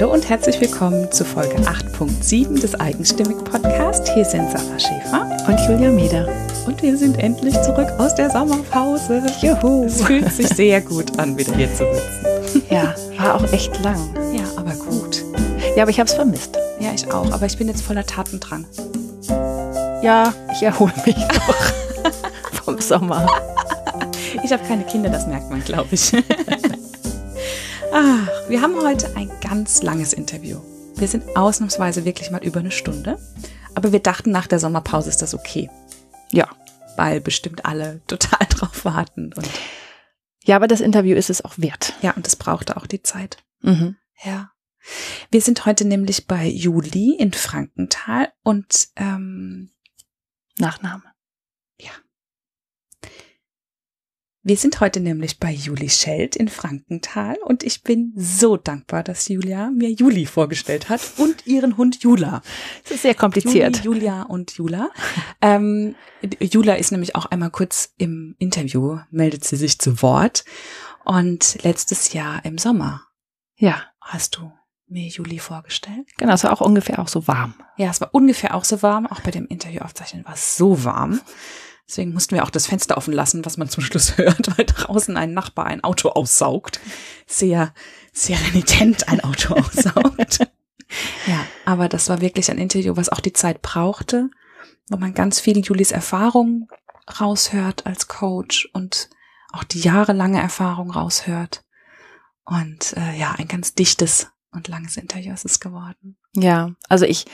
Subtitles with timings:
[0.00, 4.08] Hallo und herzlich willkommen zu Folge 8.7 des Eigenstimmig Podcast.
[4.14, 6.28] Hier sind Sarah Schäfer und Julia Meder.
[6.68, 9.20] Und wir sind endlich zurück aus der Sommerpause.
[9.42, 9.86] Juhu.
[9.86, 12.62] Es fühlt sich sehr gut an, wieder hier zu sitzen.
[12.70, 13.98] Ja, war auch echt lang.
[14.32, 15.24] Ja, aber gut.
[15.74, 16.56] Ja, aber ich habe es vermisst.
[16.78, 17.32] Ja, ich auch.
[17.32, 18.66] Aber ich bin jetzt voller Tatendrang.
[20.04, 23.26] Ja, ich erhole mich noch vom Sommer.
[24.44, 26.12] Ich habe keine Kinder, das merkt man, glaube ich.
[28.48, 30.58] Wir haben heute ein ganz langes Interview.
[30.96, 33.18] Wir sind ausnahmsweise wirklich mal über eine Stunde.
[33.74, 35.68] Aber wir dachten, nach der Sommerpause ist das okay.
[36.32, 36.48] Ja.
[36.96, 39.34] Weil bestimmt alle total drauf warten.
[39.34, 39.50] Und
[40.44, 41.92] ja, aber das Interview ist es auch wert.
[42.00, 43.36] Ja, und es brauchte auch die Zeit.
[43.60, 43.96] Mhm.
[44.24, 44.50] Ja.
[45.30, 49.72] Wir sind heute nämlich bei Juli in Frankenthal und ähm,
[50.56, 51.04] Nachname.
[51.78, 51.90] Ja.
[54.48, 59.28] Wir sind heute nämlich bei Juli Scheld in Frankenthal und ich bin so dankbar, dass
[59.28, 62.40] Julia mir Juli vorgestellt hat und ihren Hund Jula.
[62.84, 63.84] Das ist sehr kompliziert.
[63.84, 64.88] Juli, Julia und Jula.
[65.42, 65.96] Ähm,
[66.40, 70.46] Jula ist nämlich auch einmal kurz im Interview, meldet sie sich zu Wort.
[71.04, 73.02] Und letztes Jahr im Sommer.
[73.56, 73.82] Ja.
[74.00, 74.50] Hast du
[74.86, 76.08] mir Juli vorgestellt?
[76.16, 77.52] Genau, es war auch ungefähr auch so warm.
[77.76, 79.06] Ja, es war ungefähr auch so warm.
[79.06, 81.20] Auch bei dem Interview aufzeichnen war es so warm.
[81.88, 85.16] Deswegen mussten wir auch das Fenster offen lassen, was man zum Schluss hört, weil draußen
[85.16, 86.80] ein Nachbar ein Auto aussaugt.
[87.26, 87.72] Sehr,
[88.12, 90.40] sehr renitent ein Auto aussaugt.
[91.26, 94.30] ja, aber das war wirklich ein Interview, was auch die Zeit brauchte,
[94.90, 96.68] wo man ganz viel Julis Erfahrung
[97.20, 99.08] raushört als Coach und
[99.52, 101.64] auch die jahrelange Erfahrung raushört.
[102.44, 106.18] Und äh, ja, ein ganz dichtes und langes Interview ist es geworden.
[106.34, 107.26] Ja, also ich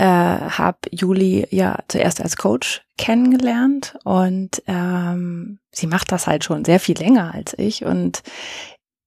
[0.00, 6.64] äh, habe Juli ja zuerst als Coach kennengelernt und ähm, sie macht das halt schon
[6.64, 8.22] sehr viel länger als ich und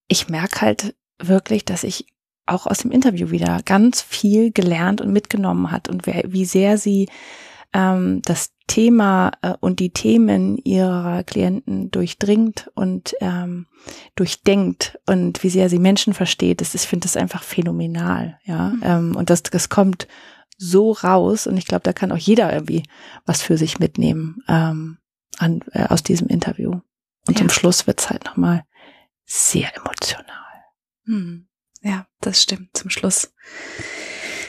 [0.08, 2.06] ich merke halt wirklich, dass ich
[2.46, 6.78] auch aus dem Interview wieder ganz viel gelernt und mitgenommen hat und wer, wie sehr
[6.78, 7.10] sie
[7.74, 13.66] ähm, das Thema äh, und die Themen ihrer Klienten durchdringt und ähm,
[14.16, 18.70] durchdenkt und wie sehr sie Menschen versteht, das, ich finde das einfach phänomenal, ja.
[18.70, 18.82] Mhm.
[18.84, 20.08] Ähm, und das, das kommt
[20.58, 22.84] so raus und ich glaube, da kann auch jeder irgendwie
[23.26, 24.98] was für sich mitnehmen ähm,
[25.38, 26.82] an, äh, aus diesem Interview.
[27.28, 27.36] Und ja.
[27.38, 28.64] zum Schluss wird's halt nochmal
[29.26, 30.26] sehr emotional.
[31.06, 31.48] Hm.
[31.82, 32.76] Ja, das stimmt.
[32.78, 33.34] Zum Schluss.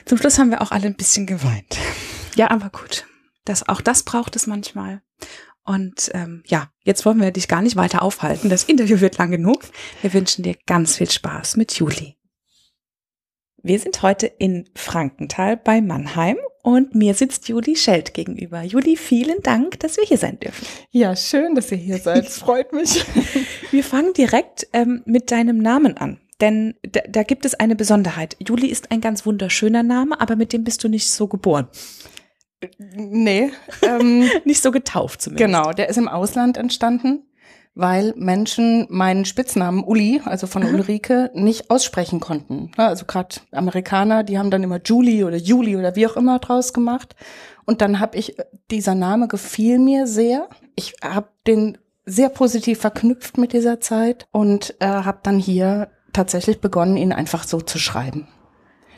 [0.05, 1.79] Zum Schluss haben wir auch alle ein bisschen geweint.
[2.37, 3.07] Ja, aber gut.
[3.45, 5.03] Das, auch das braucht es manchmal.
[5.65, 8.51] Und ähm, ja, jetzt wollen wir dich gar nicht weiter aufhalten.
[8.51, 9.65] Das Interview wird lang genug.
[10.03, 12.17] Wir wünschen dir ganz viel Spaß mit Juli.
[13.67, 18.61] Wir sind heute in Frankenthal bei Mannheim und mir sitzt Juli Scheld gegenüber.
[18.61, 20.67] Juli, vielen Dank, dass wir hier sein dürfen.
[20.91, 22.27] Ja, schön, dass ihr hier seid.
[22.27, 23.07] Es freut mich.
[23.71, 26.21] Wir fangen direkt ähm, mit deinem Namen an.
[26.43, 28.37] Denn da, da gibt es eine Besonderheit.
[28.47, 31.67] Juli ist ein ganz wunderschöner Name, aber mit dem bist du nicht so geboren.
[32.79, 33.51] Nee.
[33.81, 35.47] Ähm, Nicht so getauft zumindest.
[35.47, 37.23] Genau, der ist im Ausland entstanden,
[37.75, 42.71] weil Menschen meinen Spitznamen Uli, also von Ulrike, nicht aussprechen konnten.
[42.77, 46.73] Also gerade Amerikaner, die haben dann immer Julie oder Julie oder wie auch immer draus
[46.73, 47.17] gemacht.
[47.65, 48.37] Und dann habe ich,
[48.71, 50.49] dieser Name gefiel mir sehr.
[50.77, 56.61] Ich habe den sehr positiv verknüpft mit dieser Zeit und äh, habe dann hier tatsächlich
[56.61, 58.29] begonnen, ihn einfach so zu schreiben.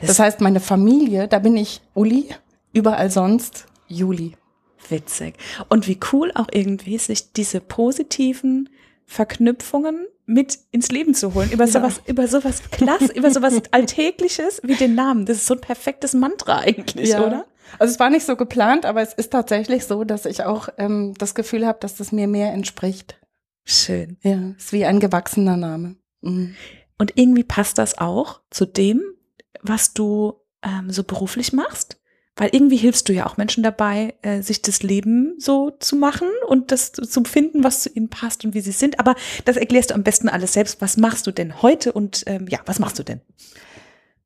[0.01, 2.29] Das heißt, meine Familie, da bin ich Uli
[2.77, 4.35] Überall sonst Juli.
[4.89, 5.35] Witzig.
[5.69, 8.69] Und wie cool auch irgendwie, sich diese positiven
[9.05, 11.51] Verknüpfungen mit ins Leben zu holen.
[11.51, 11.71] Über ja.
[11.71, 15.25] sowas, über sowas klasse, über sowas Alltägliches wie den Namen.
[15.25, 17.25] Das ist so ein perfektes Mantra eigentlich, ja.
[17.25, 17.45] oder?
[17.79, 21.13] Also es war nicht so geplant, aber es ist tatsächlich so, dass ich auch ähm,
[21.17, 23.19] das Gefühl habe, dass das mir mehr entspricht.
[23.65, 24.17] Schön.
[24.21, 25.95] Ja, ist wie ein gewachsener Name.
[26.21, 26.55] Mhm.
[26.97, 29.01] Und irgendwie passt das auch zu dem,
[29.61, 30.33] was du
[30.63, 31.99] ähm, so beruflich machst.
[32.37, 36.27] Weil irgendwie hilfst du ja auch Menschen dabei, äh, sich das Leben so zu machen
[36.47, 38.99] und das zu finden, was zu ihnen passt und wie sie sind.
[38.99, 39.15] Aber
[39.45, 40.79] das erklärst du am besten alles selbst.
[40.79, 43.21] Was machst du denn heute und ähm, ja, was machst du denn?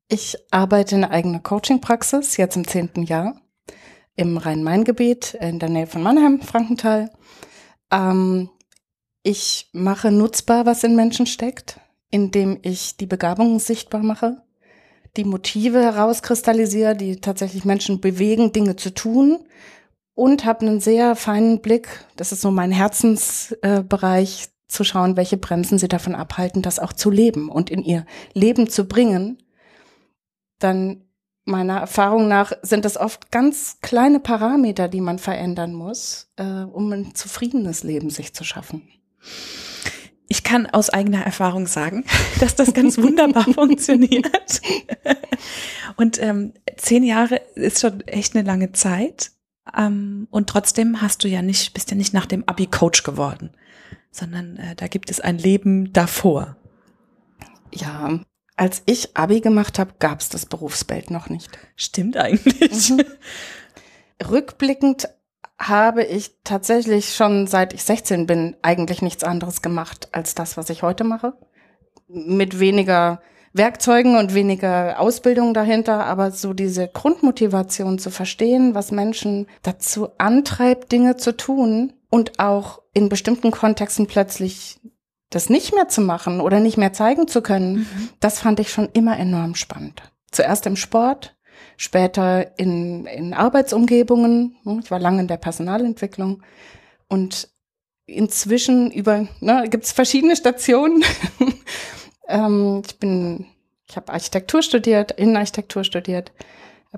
[0.08, 3.40] Ich arbeite in einer eigenen Coaching-Praxis, jetzt im zehnten Jahr,
[4.14, 7.10] im Rhein-Main-Gebiet in der Nähe von Mannheim, Frankenthal.
[7.90, 8.50] Ähm,
[9.22, 11.80] ich mache nutzbar, was in Menschen steckt,
[12.10, 14.42] indem ich die Begabungen sichtbar mache
[15.16, 19.44] die Motive herauskristallisiere, die tatsächlich Menschen bewegen, Dinge zu tun
[20.14, 25.36] und habe einen sehr feinen Blick, das ist so mein Herzensbereich, äh, zu schauen, welche
[25.36, 29.38] Bremsen sie davon abhalten, das auch zu leben und in ihr Leben zu bringen.
[30.58, 31.04] Dann
[31.44, 36.90] meiner Erfahrung nach sind das oft ganz kleine Parameter, die man verändern muss, äh, um
[36.92, 38.88] ein zufriedenes Leben sich zu schaffen.
[40.32, 42.06] Ich kann aus eigener Erfahrung sagen,
[42.40, 44.62] dass das ganz wunderbar funktioniert.
[45.98, 49.32] Und ähm, zehn Jahre ist schon echt eine lange Zeit.
[49.76, 53.50] Ähm, und trotzdem hast du ja nicht, bist ja nicht nach dem Abi Coach geworden,
[54.10, 56.56] sondern äh, da gibt es ein Leben davor.
[57.70, 58.18] Ja,
[58.56, 61.50] als ich Abi gemacht habe, gab es das Berufsbild noch nicht.
[61.76, 62.88] Stimmt eigentlich.
[62.88, 63.04] Mhm.
[64.30, 65.10] Rückblickend
[65.68, 70.70] habe ich tatsächlich schon seit ich 16 bin eigentlich nichts anderes gemacht als das, was
[70.70, 71.34] ich heute mache.
[72.08, 73.20] Mit weniger
[73.54, 80.90] Werkzeugen und weniger Ausbildung dahinter, aber so diese Grundmotivation zu verstehen, was Menschen dazu antreibt,
[80.90, 84.80] Dinge zu tun und auch in bestimmten Kontexten plötzlich
[85.28, 88.08] das nicht mehr zu machen oder nicht mehr zeigen zu können, mhm.
[88.20, 90.02] das fand ich schon immer enorm spannend.
[90.30, 91.36] Zuerst im Sport,
[91.76, 94.56] später in, in Arbeitsumgebungen.
[94.82, 96.42] Ich war lange in der Personalentwicklung
[97.08, 97.48] und
[98.06, 101.04] inzwischen über, ne, gibt es verschiedene Stationen.
[102.28, 103.46] ähm, ich bin,
[103.88, 106.32] ich habe Architektur studiert, Innenarchitektur studiert,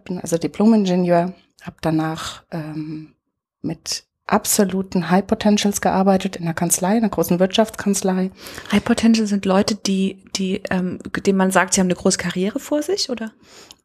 [0.05, 3.15] bin also Diplom-Ingenieur, habe danach ähm,
[3.63, 8.31] mit absoluten High Potentials gearbeitet in der Kanzlei, in einer großen Wirtschaftskanzlei.
[8.73, 12.59] High Potential sind Leute, die, die, ähm, denen man sagt, sie haben eine große Karriere
[12.59, 13.33] vor sich, oder?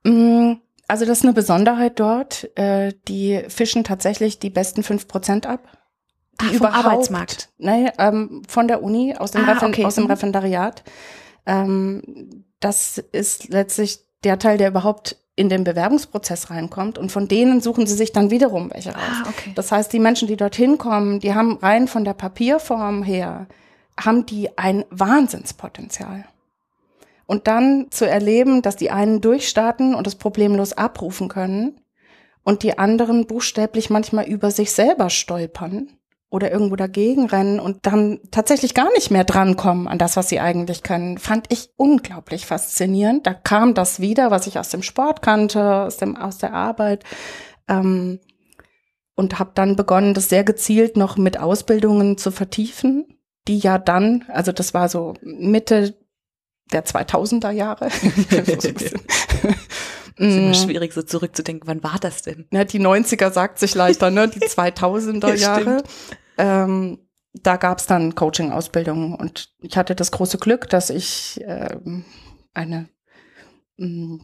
[0.03, 0.53] Mm,
[0.89, 2.49] also das ist eine Besonderheit dort.
[2.57, 5.67] Äh, die fischen tatsächlich die besten fünf Prozent ab.
[6.41, 7.49] Die Ach, überhaupt, Arbeitsmarkt?
[7.57, 9.85] Nee, ähm, von der Uni, aus dem, ah, Referen okay.
[9.85, 10.11] aus dem mhm.
[10.11, 10.83] Referendariat.
[11.45, 17.61] Ähm, das ist letztlich der Teil, der überhaupt in den Bewerbungsprozess reinkommt und von denen
[17.61, 19.03] suchen sie sich dann wiederum welche raus.
[19.23, 19.51] Ah, okay.
[19.55, 23.47] Das heißt, die Menschen, die dorthin kommen, die haben rein von der Papierform her,
[23.97, 26.25] haben die ein Wahnsinnspotenzial.
[27.29, 31.79] Und dann zu erleben, dass die einen durchstarten und es problemlos abrufen können
[32.41, 35.91] und die anderen buchstäblich manchmal über sich selber stolpern
[36.31, 40.39] oder irgendwo dagegen rennen und dann tatsächlich gar nicht mehr drankommen an das, was sie
[40.39, 43.27] eigentlich können, fand ich unglaublich faszinierend.
[43.27, 47.03] Da kam das wieder, was ich aus dem Sport kannte, aus, dem, aus der Arbeit.
[47.67, 48.19] Ähm,
[49.13, 54.25] und habe dann begonnen, das sehr gezielt noch mit Ausbildungen zu vertiefen, die ja dann,
[54.29, 55.93] also das war so Mitte
[56.71, 57.87] der 2000er Jahre.
[60.19, 60.53] ist immer mm.
[60.53, 62.47] schwierig so zurückzudenken, wann war das denn?
[62.51, 64.27] Ja, die 90er sagt sich leichter, ne?
[64.27, 65.83] Die 2000er Jahre.
[66.37, 66.99] Ähm,
[67.33, 72.05] da gab es dann Coaching-Ausbildungen und ich hatte das große Glück, dass ich ähm,
[72.53, 72.89] eine
[73.77, 74.21] mh, mm,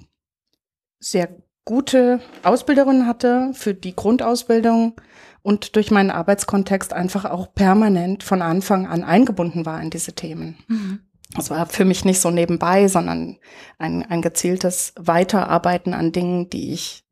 [1.00, 1.30] sehr
[1.66, 5.00] gute Ausbilderin hatte für die Grundausbildung
[5.42, 10.58] und durch meinen Arbeitskontext einfach auch permanent von Anfang an eingebunden war in diese Themen.
[10.68, 11.00] Mhm.
[11.33, 13.38] Das war für mich nicht so nebenbei, sondern
[13.77, 17.04] ein, ein gezieltes Weiterarbeiten an Dingen, die ich,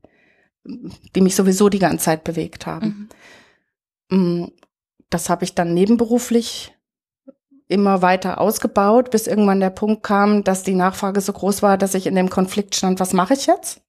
[0.64, 3.10] die mich sowieso die ganze Zeit bewegt haben.
[4.10, 4.42] Mhm.
[4.42, 4.52] Mm,
[5.10, 6.74] das habe ich dann nebenberuflich
[7.68, 11.96] immer weiter ausgebaut, bis irgendwann der Punkt kam, dass die Nachfrage so groß war, dass
[11.96, 13.82] ich in dem Konflikt stand, was mache ich jetzt?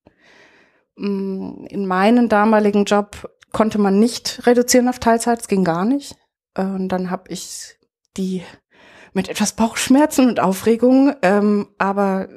[0.96, 6.16] Mm, in meinem damaligen Job konnte man nicht reduzieren auf Teilzeit, es ging gar nicht.
[6.56, 7.76] Und dann habe ich
[8.16, 8.42] die
[9.14, 12.28] mit etwas Bauchschmerzen und Aufregung, ähm, aber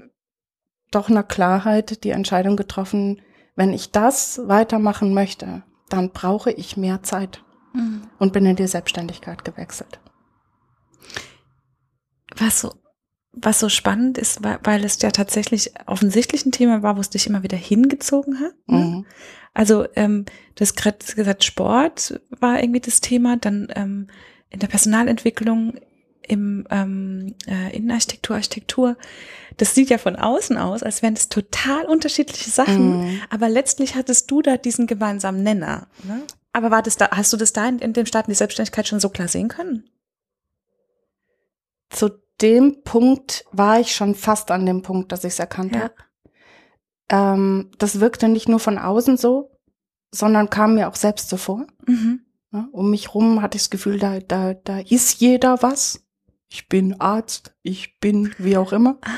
[0.92, 3.22] doch einer Klarheit die Entscheidung getroffen,
[3.56, 7.44] wenn ich das weitermachen möchte, dann brauche ich mehr Zeit
[7.74, 8.04] mhm.
[8.20, 10.00] und bin in die Selbstständigkeit gewechselt.
[12.38, 12.76] Was so,
[13.32, 17.28] was so spannend ist, weil es ja tatsächlich offensichtlich ein Thema war, wo es dich
[17.28, 18.54] immer wieder hingezogen hat.
[18.68, 18.78] Ne?
[18.78, 19.06] Mhm.
[19.54, 20.26] Also ähm,
[20.56, 24.08] du hast gerade gesagt, Sport war irgendwie das Thema, dann ähm,
[24.50, 25.80] in der Personalentwicklung
[26.28, 28.98] im ähm, äh, Innenarchitektur, Architektur,
[29.58, 33.22] das sieht ja von außen aus, als wären das total unterschiedliche Sachen, mm.
[33.30, 35.88] aber letztlich hattest du da diesen gemeinsamen Nenner.
[36.04, 36.22] Ne?
[36.54, 39.00] Aber war das da, hast du das da in, in dem Staaten die Selbstständigkeit schon
[39.00, 39.90] so klar sehen können?
[41.90, 42.10] Zu
[42.42, 45.82] dem Punkt war ich schon fast an dem Punkt, dass ich es erkannt ja.
[45.82, 45.96] habe.
[47.10, 49.58] Ähm, das wirkte nicht nur von außen so,
[50.12, 51.66] sondern kam mir auch selbst so vor.
[51.86, 52.22] Mhm.
[52.52, 56.07] Ja, um mich rum hatte ich das Gefühl, da, da, da ist jeder was
[56.50, 58.98] ich bin Arzt, ich bin wie auch immer.
[59.02, 59.10] Ah.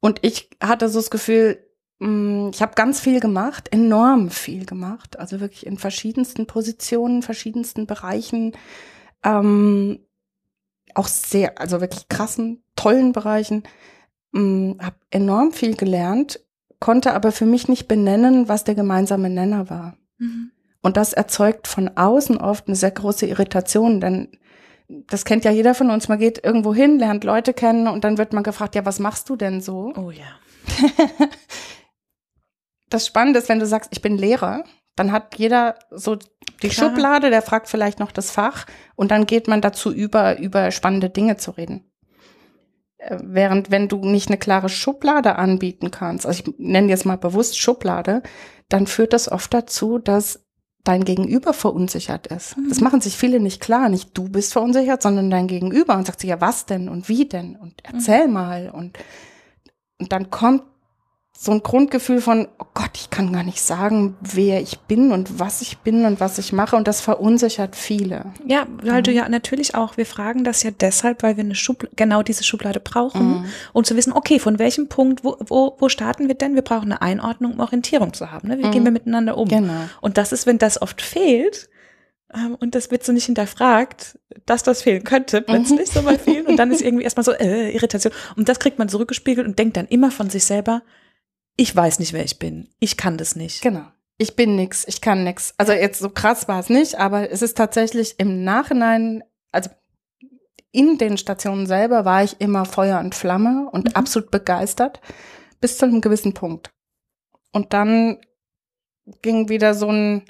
[0.00, 1.58] Und ich hatte so das Gefühl,
[1.98, 7.86] mm, ich habe ganz viel gemacht, enorm viel gemacht, also wirklich in verschiedensten Positionen, verschiedensten
[7.86, 8.52] Bereichen,
[9.24, 10.00] ähm,
[10.94, 13.64] auch sehr, also wirklich krassen, tollen Bereichen,
[14.34, 16.40] ähm, habe enorm viel gelernt,
[16.80, 19.96] konnte aber für mich nicht benennen, was der gemeinsame Nenner war.
[20.18, 20.50] Mhm.
[20.82, 24.28] Und das erzeugt von außen oft eine sehr große Irritation, denn
[24.88, 26.08] das kennt ja jeder von uns.
[26.08, 29.28] Man geht irgendwo hin, lernt Leute kennen und dann wird man gefragt, ja, was machst
[29.28, 29.92] du denn so?
[29.96, 30.24] Oh ja.
[32.88, 34.64] das Spannende ist, wenn du sagst, ich bin Lehrer,
[34.94, 36.16] dann hat jeder so
[36.62, 36.90] die Klar.
[36.90, 41.10] Schublade, der fragt vielleicht noch das Fach und dann geht man dazu über, über spannende
[41.10, 41.90] Dinge zu reden.
[42.98, 47.18] Äh, Während wenn du nicht eine klare Schublade anbieten kannst, also ich nenne jetzt mal
[47.18, 48.22] bewusst Schublade,
[48.68, 50.45] dann führt das oft dazu, dass
[50.86, 52.56] dein Gegenüber verunsichert ist.
[52.56, 52.68] Mhm.
[52.68, 53.88] Das machen sich viele nicht klar.
[53.88, 57.26] Nicht du bist verunsichert, sondern dein Gegenüber und sagt sich, ja, was denn und wie
[57.26, 58.98] denn und erzähl mal und,
[59.98, 60.62] und dann kommt
[61.38, 65.38] so ein Grundgefühl von, oh Gott, ich kann gar nicht sagen, wer ich bin und
[65.38, 68.32] was ich bin und was ich mache und das verunsichert viele.
[68.46, 71.90] Ja, weil du ja natürlich auch, wir fragen das ja deshalb, weil wir eine Schubl
[71.94, 76.26] genau diese Schublade brauchen, um zu wissen, okay, von welchem Punkt, wo, wo, wo starten
[76.28, 76.54] wir denn?
[76.54, 78.48] Wir brauchen eine Einordnung, um Orientierung zu haben.
[78.48, 78.58] Ne?
[78.58, 79.48] Wie gehen wir miteinander um?
[79.48, 79.72] Genau.
[80.00, 81.68] Und das ist, wenn das oft fehlt,
[82.34, 86.46] ähm, und das wird so nicht hinterfragt, dass das fehlen könnte, plötzlich so bei vielen.
[86.46, 88.12] Und dann ist irgendwie erstmal so äh, Irritation.
[88.36, 90.82] Und das kriegt man zurückgespiegelt und denkt dann immer von sich selber,
[91.56, 92.68] ich weiß nicht, wer ich bin.
[92.80, 93.62] Ich kann das nicht.
[93.62, 93.84] Genau.
[94.18, 95.54] Ich bin nix, ich kann nix.
[95.58, 99.22] Also jetzt so krass war es nicht, aber es ist tatsächlich im Nachhinein,
[99.52, 99.70] also
[100.72, 105.00] in den Stationen selber war ich immer Feuer und Flamme und absolut begeistert
[105.60, 106.72] bis zu einem gewissen Punkt.
[107.52, 108.18] Und dann
[109.22, 110.24] ging wieder so ein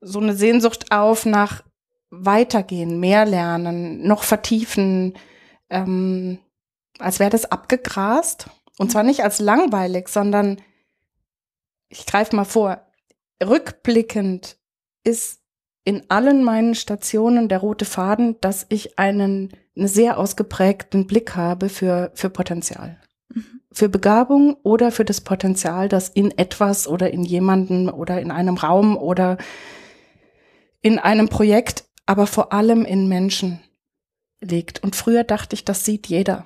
[0.00, 1.64] so eine Sehnsucht auf nach
[2.10, 5.16] weitergehen, mehr lernen, noch vertiefen,
[5.70, 6.38] ähm,
[6.98, 8.48] als wäre das abgegrast.
[8.78, 10.60] Und zwar nicht als langweilig, sondern
[11.88, 12.80] ich greife mal vor,
[13.42, 14.56] rückblickend
[15.04, 15.40] ist
[15.84, 21.68] in allen meinen Stationen der rote Faden, dass ich einen, einen sehr ausgeprägten Blick habe
[21.68, 23.00] für, für Potenzial.
[23.72, 28.56] Für Begabung oder für das Potenzial, das in etwas oder in jemanden oder in einem
[28.56, 29.38] Raum oder
[30.80, 33.60] in einem Projekt, aber vor allem in Menschen
[34.40, 34.82] liegt.
[34.82, 36.44] Und früher dachte ich, das sieht jeder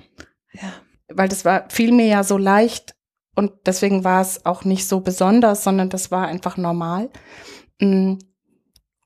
[0.52, 0.72] Ja.
[1.14, 2.94] Weil das war fiel mir ja so leicht
[3.34, 7.10] und deswegen war es auch nicht so besonders, sondern das war einfach normal.
[7.80, 8.14] Mm.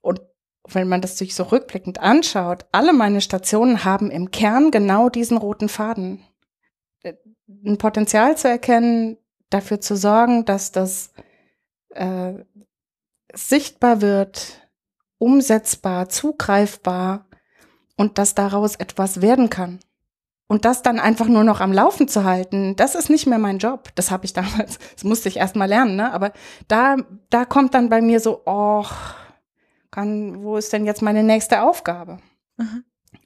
[0.03, 0.21] Und
[0.69, 5.37] wenn man das sich so rückblickend anschaut, alle meine Stationen haben im Kern genau diesen
[5.37, 6.25] roten Faden.
[7.03, 7.15] Äh,
[7.65, 9.19] Ein Potenzial zu erkennen,
[9.51, 11.13] dafür zu sorgen, dass das
[11.91, 12.35] äh,
[13.33, 14.69] sichtbar wird,
[15.19, 17.27] umsetzbar, zugreifbar
[17.97, 19.81] und dass daraus etwas werden kann.
[20.49, 23.59] Und das dann einfach nur noch am Laufen zu halten, das ist nicht mehr mein
[23.59, 23.89] Job.
[23.97, 26.13] Das habe ich damals, das musste ich erst mal lernen, ne?
[26.13, 26.33] Aber
[26.69, 26.97] da,
[27.31, 28.85] da kommt dann bei mir so, oh,
[29.91, 32.19] kann, wo ist denn jetzt meine nächste Aufgabe?
[32.57, 32.85] Mhm.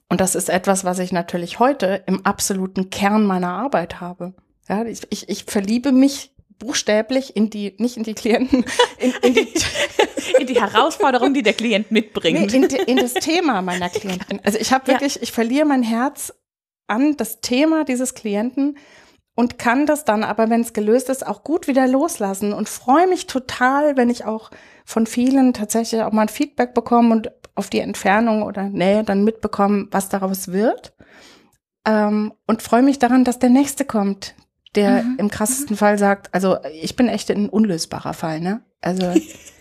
[0.09, 4.35] Und das ist etwas, was ich natürlich heute im absoluten Kern meiner Arbeit habe.
[4.69, 8.65] Ja, ich, ich, ich verliebe mich buchstäblich in die, nicht in die Klienten,
[8.99, 9.53] in, in die,
[10.39, 12.53] In die Herausforderung, die der Klient nee, mitbringt.
[12.53, 14.41] in, die, in das Thema meiner Klientin.
[14.45, 14.95] Also ich habe Ja.
[14.95, 16.33] wirklich, ich verliere mein Herz
[16.91, 18.77] an das Thema dieses Klienten
[19.35, 23.07] und kann das dann aber, wenn es gelöst ist, auch gut wieder loslassen und freue
[23.07, 24.51] mich total, wenn ich auch
[24.85, 29.25] von vielen tatsächlich auch mal ein Feedback bekomme und auf die Entfernung oder Nähe dann
[29.25, 30.93] mitbekomme, was daraus wird.
[31.87, 34.35] Ähm, und freue mich daran, dass der nächste kommt,
[34.75, 35.17] der Mhm.
[35.19, 38.63] im krassesten Fall sagt, also ich bin echt ein unlösbarer Fall, ne?
[38.81, 39.05] Also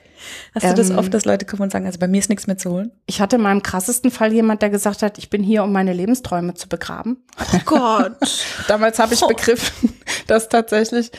[0.55, 2.47] Hast du das ähm, oft, dass Leute kommen und sagen, also bei mir ist nichts
[2.47, 2.91] mehr zu holen?
[3.05, 5.93] ich hatte in meinem krassesten Fall jemand, der gesagt hat, ich bin hier, um meine
[5.93, 7.23] Lebensträume zu begraben.
[7.53, 8.17] Oh Gott.
[8.67, 9.27] Damals habe ich Oh.
[9.27, 9.93] begriffen,
[10.27, 11.11] dass tatsächlich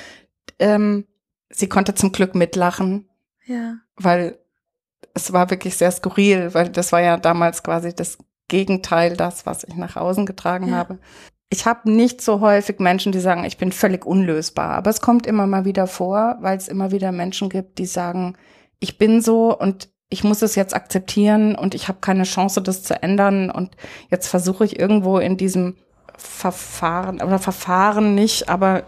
[0.58, 1.06] ähm,
[1.50, 3.08] sie konnte zum Glück mitlachen,
[3.46, 3.76] ja.
[3.96, 4.38] weil
[5.14, 9.64] es war wirklich sehr skurril, weil das war ja damals quasi das Gegenteil, das, was
[9.64, 10.74] ich nach außen getragen Ja.
[10.76, 10.98] habe.
[11.52, 15.26] Ich habe nicht so häufig Menschen, die sagen, ich bin völlig unlösbar, aber es kommt
[15.26, 18.36] immer mal wieder vor, weil es immer wieder Menschen gibt, die sagen,
[18.80, 22.82] ich bin so und ich muss es jetzt akzeptieren und ich habe keine Chance, das
[22.82, 23.76] zu ändern und
[24.10, 25.76] jetzt versuche ich irgendwo in diesem
[26.16, 28.82] Verfahren oder Verfahren nicht, aber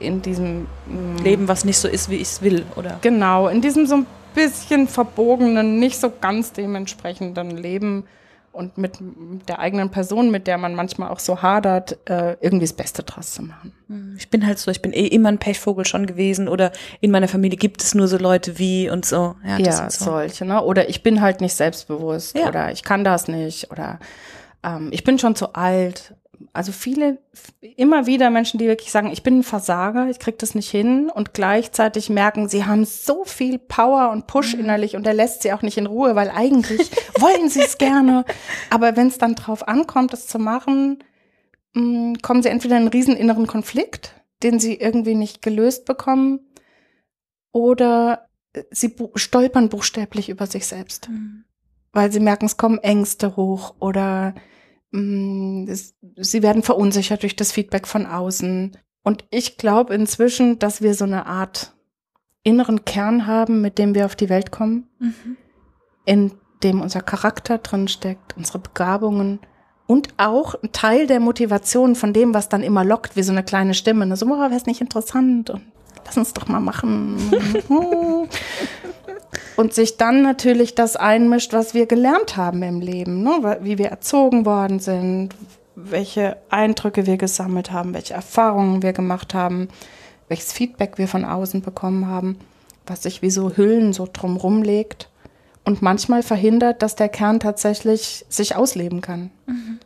[0.00, 2.98] in diesem mm, Leben, was nicht so ist, wie ich es will, oder?
[3.02, 8.04] Genau, in diesem so ein bisschen verbogenen, nicht so ganz dementsprechenden Leben
[8.58, 8.98] und mit
[9.48, 13.32] der eigenen Person, mit der man manchmal auch so hadert, äh, irgendwie das Beste draus
[13.32, 13.72] zu machen.
[14.18, 17.28] Ich bin halt so, ich bin eh immer ein Pechvogel schon gewesen oder in meiner
[17.28, 19.36] Familie gibt es nur so Leute wie und so.
[19.46, 20.04] Ja, das Ja, so.
[20.06, 20.62] solche, ne?
[20.62, 22.48] Oder ich bin halt nicht selbstbewusst Ja.
[22.48, 24.00] oder ich kann das nicht oder
[24.64, 26.14] ähm, ich bin schon zu alt.
[26.52, 27.18] Also viele,
[27.76, 31.10] immer wieder Menschen, die wirklich sagen, ich bin ein Versager, ich krieg das nicht hin
[31.12, 34.60] und gleichzeitig merken, sie haben so viel Power und Push Mhm.
[34.60, 36.90] innerlich und der lässt sie auch nicht in Ruhe, weil eigentlich
[37.20, 38.24] wollen sie es gerne.
[38.70, 40.98] Aber wenn es dann drauf ankommt, es zu machen,
[41.74, 46.40] mh, kommen sie entweder in einen riesen inneren Konflikt, den sie irgendwie nicht gelöst bekommen,
[47.52, 48.28] oder
[48.70, 51.44] sie bu stolpern buchstäblich über sich selbst, Mhm.
[51.92, 54.34] weil sie merken, es kommen Ängste hoch oder
[54.92, 58.76] sie werden verunsichert durch das Feedback von außen.
[59.02, 61.74] Und ich glaube inzwischen, dass wir so eine Art
[62.42, 65.36] inneren Kern haben, mit dem wir auf die Welt kommen, Mhm.
[66.06, 69.40] in dem unser Charakter drin steckt, unsere Begabungen
[69.90, 73.42] Und auch ein Teil der Motivation von dem, was dann immer lockt, wie so eine
[73.42, 74.04] kleine Stimme.
[74.04, 74.16] Ne?
[74.18, 75.62] So, oh, wäre es nicht interessant und
[76.04, 77.16] lass uns doch mal machen.
[79.56, 83.58] und sich dann natürlich das einmischt, was wir gelernt haben im Leben, ne?
[83.62, 85.34] wie wir erzogen worden sind,
[85.74, 89.68] welche Eindrücke wir gesammelt haben, welche Erfahrungen wir gemacht haben,
[90.28, 92.38] welches Feedback wir von außen bekommen haben,
[92.86, 95.08] was sich wie so Hüllen so drumrum legt
[95.64, 99.30] und manchmal verhindert, dass der Kern tatsächlich sich ausleben kann.
[99.46, 99.78] Mhm.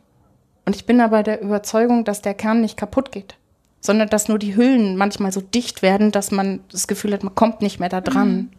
[0.65, 3.35] Und ich bin aber der Überzeugung, dass der Kern nicht kaputt geht,
[3.81, 7.35] sondern dass nur die Hüllen manchmal so dicht werden, dass man das Gefühl hat, man
[7.35, 8.33] kommt nicht mehr da dran.
[8.33, 8.49] Mhm.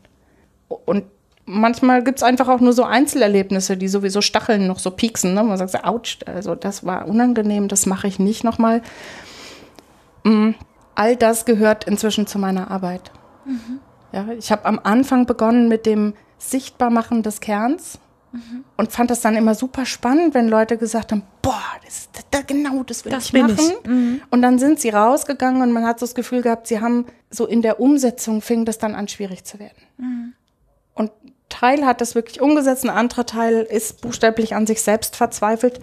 [0.68, 1.04] Und
[1.46, 5.34] manchmal gibt es einfach auch nur so Einzelerlebnisse, die sowieso Stacheln noch so pieksen.
[5.34, 5.42] Ne?
[5.42, 8.82] Man sagt so, ouch, also das war unangenehm, das mache ich nicht nochmal.
[10.24, 10.54] Mhm.
[10.94, 13.10] All das gehört inzwischen zu meiner Arbeit.
[13.44, 13.80] Mhm.
[14.12, 17.98] Ja, ich habe am Anfang begonnen mit dem Sichtbarmachen des Kerns
[18.32, 18.64] mhm.
[18.76, 22.84] und fand das dann immer super spannend, wenn Leute gesagt haben, boah, das, das, genau,
[22.84, 23.56] das will das ich machen.
[23.58, 23.88] Ich.
[23.88, 24.22] Mhm.
[24.30, 27.46] Und dann sind sie rausgegangen und man hat so das Gefühl gehabt, sie haben so
[27.46, 30.34] in der Umsetzung fing das dann an schwierig zu werden.
[30.94, 31.10] Und
[31.48, 35.80] Teil hat das wirklich umgesetzt, ein anderer Teil ist buchstäblich an sich selbst verzweifelt.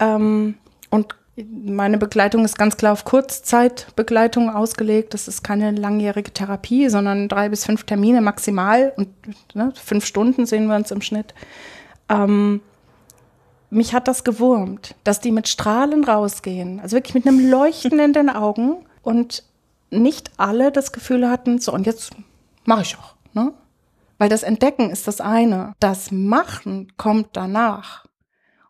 [0.00, 0.56] Ähm,
[0.90, 5.12] und meine Begleitung ist ganz klar auf Kurzzeitbegleitung ausgelegt.
[5.12, 9.08] Das ist keine langjährige Therapie, sondern drei bis fünf Termine maximal und
[9.54, 11.34] ne, fünf Stunden sehen wir uns im Schnitt.
[12.08, 12.62] Ähm,
[13.68, 18.12] mich hat das gewurmt, dass die mit Strahlen rausgehen, also wirklich mit einem Leuchten in
[18.12, 19.42] den Augen und
[19.90, 22.12] nicht alle das Gefühl hatten, so und jetzt
[22.64, 23.14] mache ich auch.
[23.34, 23.52] Ne?
[24.18, 25.74] Weil das Entdecken ist das eine.
[25.80, 28.06] Das Machen kommt danach.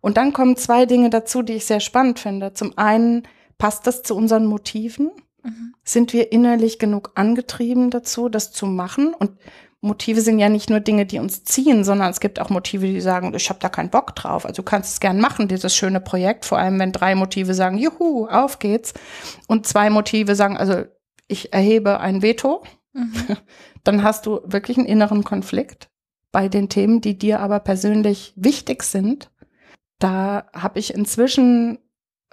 [0.00, 2.52] Und dann kommen zwei Dinge dazu, die ich sehr spannend finde.
[2.52, 3.26] Zum einen
[3.58, 5.10] passt das zu unseren Motiven.
[5.42, 5.74] Mhm.
[5.84, 9.14] Sind wir innerlich genug angetrieben dazu, das zu machen?
[9.14, 9.32] Und
[9.80, 13.00] Motive sind ja nicht nur Dinge, die uns ziehen, sondern es gibt auch Motive, die
[13.00, 14.44] sagen, ich habe da keinen Bock drauf.
[14.44, 17.78] Also du kannst es gern machen, dieses schöne Projekt, vor allem wenn drei Motive sagen,
[17.78, 18.94] juhu, auf geht's.
[19.46, 20.84] Und zwei Motive sagen, also
[21.28, 22.62] ich erhebe ein Veto.
[22.96, 23.36] Mhm.
[23.84, 25.90] dann hast du wirklich einen inneren Konflikt
[26.32, 29.30] bei den Themen, die dir aber persönlich wichtig sind.
[29.98, 31.78] Da habe ich inzwischen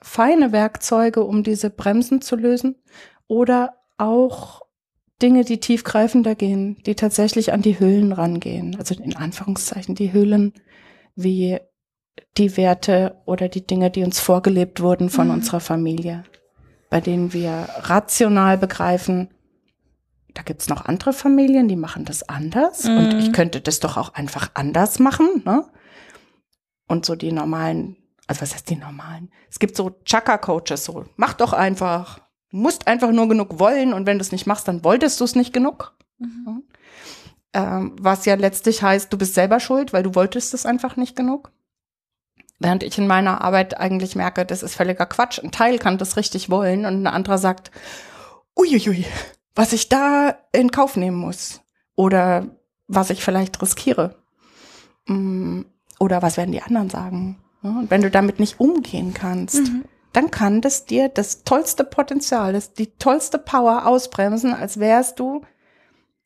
[0.01, 2.75] feine Werkzeuge, um diese Bremsen zu lösen
[3.27, 4.61] oder auch
[5.21, 8.75] Dinge, die tiefgreifender gehen, die tatsächlich an die Hüllen rangehen.
[8.77, 10.53] Also in Anführungszeichen die Hüllen
[11.15, 11.59] wie
[12.37, 15.35] die Werte oder die Dinge, die uns vorgelebt wurden von mhm.
[15.35, 16.23] unserer Familie,
[16.89, 19.29] bei denen wir rational begreifen,
[20.33, 22.97] da gibt's noch andere Familien, die machen das anders mhm.
[22.97, 23.31] und ich mhm.
[23.33, 25.43] könnte das doch auch einfach anders machen.
[25.45, 25.65] Ne?
[26.87, 29.31] Und so die normalen, also was heißt die normalen?
[29.49, 32.19] Es gibt so Chakra-Coaches, so mach doch einfach,
[32.49, 35.25] du musst einfach nur genug wollen und wenn du es nicht machst, dann wolltest du
[35.25, 35.95] es nicht genug.
[36.17, 36.63] Mhm.
[37.53, 41.15] Ähm, was ja letztlich heißt, du bist selber schuld, weil du wolltest es einfach nicht
[41.15, 41.51] genug.
[42.59, 45.37] Während ich in meiner Arbeit eigentlich merke, das ist völliger Quatsch.
[45.37, 47.71] Ein Teil kann das richtig wollen und ein anderer sagt,
[48.57, 49.05] uiuiui,
[49.55, 51.61] was ich da in Kauf nehmen muss
[51.95, 52.47] oder
[52.87, 54.15] was ich vielleicht riskiere.
[55.05, 55.61] Mm,
[55.99, 57.39] oder was werden die anderen sagen?
[57.61, 59.85] Und wenn du damit nicht umgehen kannst, mhm.
[60.11, 65.41] dann kann das dir das tollste Potenzial, das, die tollste Power ausbremsen, als wärst du,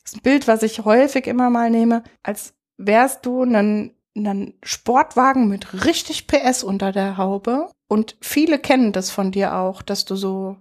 [0.03, 4.55] das ist ein Bild, was ich häufig immer mal nehme, als wärst du einen, einen
[4.63, 7.69] Sportwagen mit richtig PS unter der Haube.
[7.87, 10.57] Und viele kennen das von dir auch, dass du so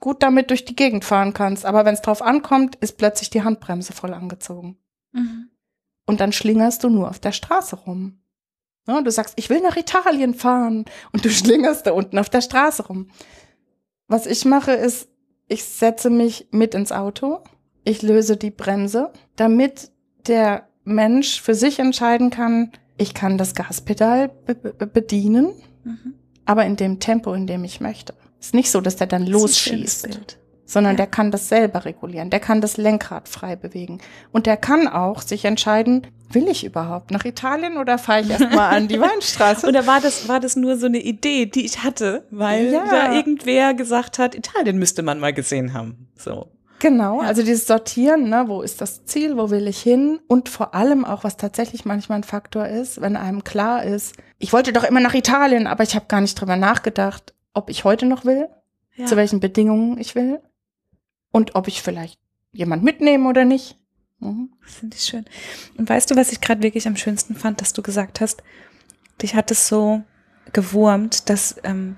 [0.00, 1.64] gut damit durch die Gegend fahren kannst.
[1.64, 4.78] Aber wenn es drauf ankommt, ist plötzlich die Handbremse voll angezogen.
[5.12, 5.50] Mhm.
[6.06, 8.20] Und dann schlingerst du nur auf der Straße rum.
[8.86, 12.40] Ja, du sagst, ich will nach Italien fahren und du schlingerst da unten auf der
[12.40, 13.10] Straße rum.
[14.06, 15.08] Was ich mache, ist,
[15.48, 17.40] ich setze mich mit ins Auto,
[17.84, 19.90] ich löse die Bremse, damit
[20.26, 25.52] der Mensch für sich entscheiden kann, ich kann das Gaspedal be bedienen,
[25.84, 26.14] mhm.
[26.46, 28.14] aber in dem Tempo, in dem ich möchte.
[28.40, 30.08] Ist nicht so, dass der dann losschießt,
[30.64, 30.96] sondern ja.
[30.98, 32.30] der kann das selber regulieren.
[32.30, 33.98] Der kann das Lenkrad frei bewegen.
[34.32, 38.76] Und der kann auch sich entscheiden, will ich überhaupt nach Italien oder fahre ich erstmal
[38.76, 39.66] an die Weinstraße?
[39.66, 42.84] oder war das, war das nur so eine Idee, die ich hatte, weil ja.
[42.84, 46.08] da irgendwer gesagt hat, Italien müsste man mal gesehen haben.
[46.16, 46.50] So.
[46.80, 50.74] Genau, also dieses Sortieren, ne, wo ist das Ziel, wo will ich hin und vor
[50.74, 54.84] allem auch, was tatsächlich manchmal ein Faktor ist, wenn einem klar ist, ich wollte doch
[54.84, 58.48] immer nach Italien, aber ich habe gar nicht drüber nachgedacht, ob ich heute noch will,
[58.96, 59.06] ja.
[59.06, 60.40] zu welchen Bedingungen ich will
[61.30, 62.18] und ob ich vielleicht
[62.52, 63.78] jemand mitnehme oder nicht.
[64.20, 64.50] Mhm.
[64.60, 65.24] Finde ich schön.
[65.76, 68.42] Und weißt du, was ich gerade wirklich am schönsten fand, dass du gesagt hast,
[69.22, 70.02] dich hat es so
[70.52, 71.96] gewurmt, dass ähm,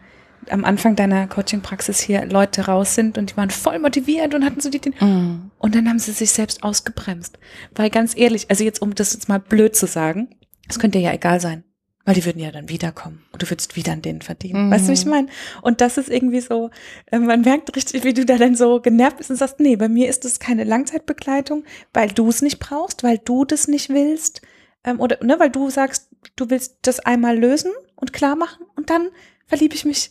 [0.49, 4.61] am Anfang deiner Coaching-Praxis hier Leute raus sind und die waren voll motiviert und hatten
[4.61, 5.51] so die, mm.
[5.59, 7.39] und dann haben sie sich selbst ausgebremst.
[7.75, 10.31] Weil ganz ehrlich, also jetzt um das jetzt mal blöd zu sagen,
[10.69, 11.65] es könnte ja egal sein.
[12.05, 14.67] Weil die würden ja dann wiederkommen und du würdest wieder an denen verdienen.
[14.67, 14.71] Mhm.
[14.71, 15.29] Weißt du, wie ich meine?
[15.61, 16.71] Und das ist irgendwie so,
[17.11, 19.89] äh, man merkt richtig, wie du da dann so genervt bist und sagst, nee, bei
[19.89, 24.41] mir ist das keine Langzeitbegleitung, weil du es nicht brauchst, weil du das nicht willst.
[24.83, 28.89] Ähm, oder ne, weil du sagst, du willst das einmal lösen und klar machen und
[28.89, 29.11] dann
[29.47, 30.11] verliebe ich mich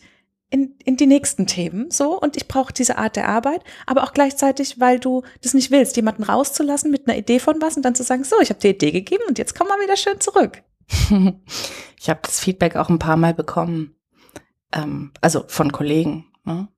[0.50, 4.12] in, in die nächsten Themen so und ich brauche diese Art der Arbeit, aber auch
[4.12, 7.94] gleichzeitig, weil du das nicht willst, jemanden rauszulassen mit einer Idee von was und dann
[7.94, 10.62] zu sagen, so, ich habe dir Idee gegeben und jetzt komm mal wieder schön zurück.
[11.98, 13.94] ich habe das Feedback auch ein paar Mal bekommen,
[14.72, 16.26] ähm, also von Kollegen.
[16.44, 16.68] Ne?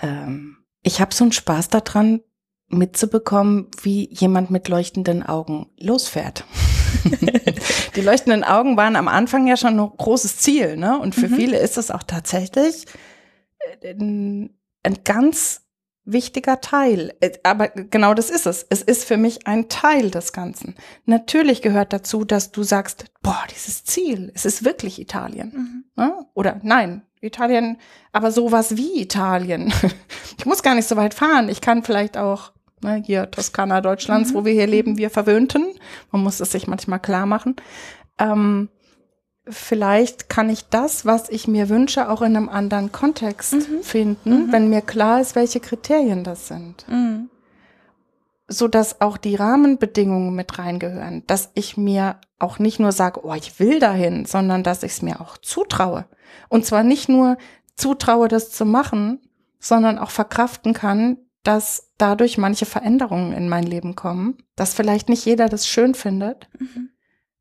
[0.00, 2.20] Ähm, ich habe so einen Spaß daran,
[2.68, 6.44] mitzubekommen, wie jemand mit leuchtenden Augen losfährt.
[7.96, 10.98] die leuchtenden Augen waren am Anfang ja schon ein großes Ziel, ne?
[10.98, 11.34] Und für mhm.
[11.34, 12.86] viele ist es auch tatsächlich
[13.80, 15.65] äh, ein, ein ganz
[16.06, 17.12] wichtiger Teil.
[17.20, 18.64] Äh, aber genau das ist es.
[18.70, 20.74] Es ist für mich ein Teil des Ganzen.
[21.04, 25.52] Natürlich gehört dazu, dass du sagst, boah, dieses Ziel, es ist wirklich Italien.
[25.54, 25.84] Mhm.
[26.02, 26.26] Ne?
[26.34, 27.78] Oder nein, Italien,
[28.12, 29.72] aber sowas wie Italien.
[30.38, 31.48] Ich muss gar nicht so weit fahren.
[31.48, 34.34] Ich kann vielleicht auch ne, hier Toskana Deutschlands, mhm.
[34.34, 35.66] wo wir hier leben, wir Verwöhnten.
[36.12, 37.56] Man muss es sich manchmal klar machen.
[38.18, 38.68] Ähm,
[39.48, 43.82] vielleicht kann ich das, was ich mir wünsche, auch in einem anderen Kontext mhm.
[43.82, 44.52] finden, mhm.
[44.52, 46.86] wenn mir klar ist, welche Kriterien das sind.
[46.88, 47.30] Mhm.
[48.48, 53.34] So dass auch die Rahmenbedingungen mit reingehören, dass ich mir auch nicht nur sage, oh,
[53.34, 56.06] ich will dahin, sondern dass ich es mir auch zutraue.
[56.48, 57.38] Und zwar nicht nur
[57.74, 59.20] zutraue, das zu machen,
[59.58, 65.24] sondern auch verkraften kann, dass dadurch manche Veränderungen in mein Leben kommen, dass vielleicht nicht
[65.24, 66.48] jeder das schön findet.
[66.58, 66.90] Mhm.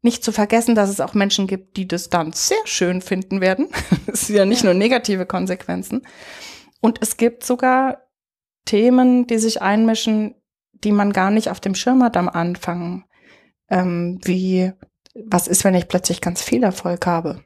[0.06, 3.70] Nicht zu vergessen, dass es auch Menschen gibt, die das dann sehr schön finden werden.
[4.06, 4.66] Es sind ja nicht ja.
[4.66, 6.04] nur negative Konsequenzen.
[6.80, 8.04] Und es gibt sogar
[8.66, 10.36] Themen, die sich einmischen,
[10.74, 13.06] die man gar nicht auf dem Schirm hat am Anfang.
[13.68, 14.74] Ähm, wie,
[15.16, 17.44] was ist, wenn ich plötzlich ganz viel Erfolg habe?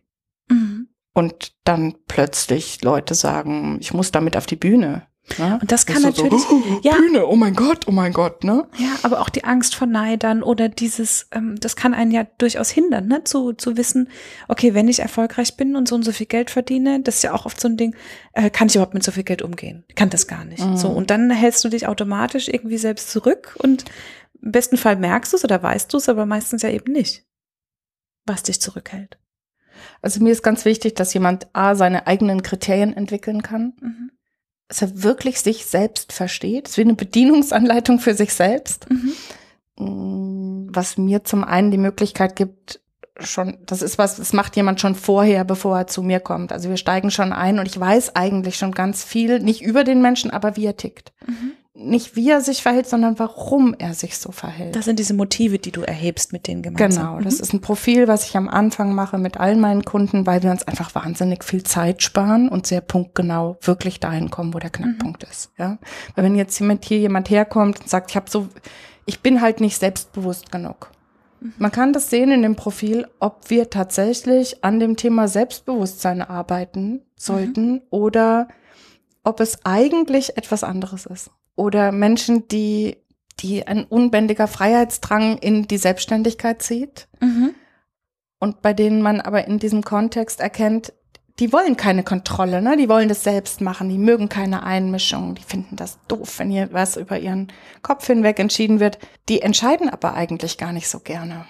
[0.49, 0.89] Mhm.
[1.13, 5.07] Und dann plötzlich Leute sagen, ich muss damit auf die Bühne.
[5.37, 5.59] Ne?
[5.61, 8.43] Und das kann das natürlich, so, oh, ja, Bühne, oh mein Gott, oh mein Gott,
[8.43, 8.67] ne?
[8.77, 12.69] Ja, aber auch die Angst vor Neidern oder dieses, ähm, das kann einen ja durchaus
[12.69, 14.09] hindern, ne, zu zu wissen,
[14.47, 17.33] okay, wenn ich erfolgreich bin und so und so viel Geld verdiene, das ist ja
[17.33, 17.95] auch oft so ein Ding,
[18.33, 19.83] äh, kann ich überhaupt mit so viel Geld umgehen?
[19.95, 20.65] Kann das gar nicht.
[20.65, 20.77] Mhm.
[20.77, 23.85] So und dann hältst du dich automatisch irgendwie selbst zurück und
[24.41, 27.25] im besten Fall merkst du es oder weißt du es, aber meistens ja eben nicht,
[28.25, 29.17] was dich zurückhält.
[30.01, 33.73] Also mir ist ganz wichtig, dass jemand a seine eigenen Kriterien entwickeln kann.
[33.81, 34.11] Mhm
[34.69, 36.67] dass er wirklich sich selbst versteht.
[36.67, 38.87] Es ist wie eine Bedienungsanleitung für sich selbst.
[38.89, 39.13] Mhm.
[39.83, 42.79] Mm, was mir zum einen die Möglichkeit gibt,
[43.19, 46.53] schon, das ist was, das macht jemand schon vorher, bevor er zu mir kommt.
[46.53, 50.01] Also wir steigen schon ein und ich weiß eigentlich schon ganz viel, nicht über den
[50.01, 51.11] Menschen, aber wie er tickt.
[51.25, 54.75] Mhm nicht wie er sich verhält, sondern warum er sich so verhält.
[54.75, 57.15] Das sind diese Motive, die du erhebst mit denen gemeinsam.
[57.15, 57.41] Genau, das mhm.
[57.41, 60.67] ist ein Profil, was ich am Anfang mache mit allen meinen Kunden, weil wir uns
[60.67, 65.29] einfach wahnsinnig viel Zeit sparen und sehr punktgenau wirklich dahin kommen, wo der Knackpunkt mhm.
[65.31, 65.51] ist.
[65.57, 65.77] Ja,
[66.15, 68.49] weil wenn jetzt jemand hier jemand herkommt und sagt, ich habe so,
[69.05, 70.91] ich bin halt nicht selbstbewusst genug.
[71.39, 71.53] Mhm.
[71.57, 77.03] Man kann das sehen in dem Profil, ob wir tatsächlich an dem Thema Selbstbewusstsein arbeiten
[77.15, 77.81] sollten mhm.
[77.89, 78.49] oder
[79.23, 82.95] ob es eigentlich etwas anderes ist oder Menschen, die,
[83.41, 87.09] die ein unbändiger Freiheitsdrang in die Selbstständigkeit zieht.
[87.19, 87.53] Mhm.
[88.39, 90.93] Und bei denen man aber in diesem Kontext erkennt,
[91.39, 92.77] die wollen keine Kontrolle, ne?
[92.77, 96.69] Die wollen das selbst machen, die mögen keine Einmischung, die finden das doof, wenn hier
[96.71, 98.97] was über ihren Kopf hinweg entschieden wird.
[99.27, 101.45] Die entscheiden aber eigentlich gar nicht so gerne.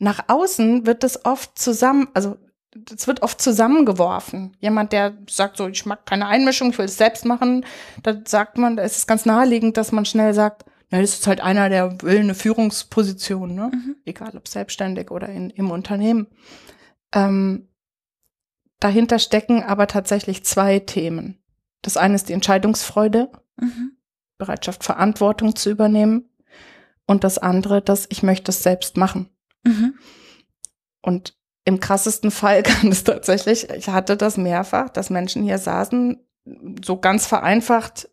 [0.00, 2.36] Nach außen wird es oft zusammen, also
[2.94, 4.56] es wird oft zusammengeworfen.
[4.60, 7.64] Jemand, der sagt so, ich mag keine Einmischung, ich will es selbst machen,
[8.02, 11.26] da sagt man, da ist es ganz naheliegend, dass man schnell sagt, ja, das ist
[11.26, 13.70] halt einer, der will eine Führungsposition, ne?
[13.72, 13.96] Mhm.
[14.04, 16.28] Egal ob selbstständig oder in, im Unternehmen.
[17.12, 17.68] Ähm,
[18.80, 21.38] dahinter stecken aber tatsächlich zwei Themen.
[21.82, 23.96] Das eine ist die Entscheidungsfreude, mhm.
[24.38, 26.30] Bereitschaft, Verantwortung zu übernehmen.
[27.06, 29.28] Und das andere, dass ich möchte es selbst machen.
[29.64, 29.94] Mhm.
[31.02, 36.18] Und im krassesten Fall kann es tatsächlich, ich hatte das mehrfach, dass Menschen hier saßen,
[36.84, 38.08] so ganz vereinfacht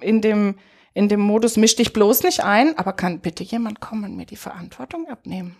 [0.00, 0.56] in dem,
[0.96, 4.26] in dem Modus, misch dich bloß nicht ein, aber kann bitte jemand kommen und mir
[4.26, 5.56] die Verantwortung abnehmen?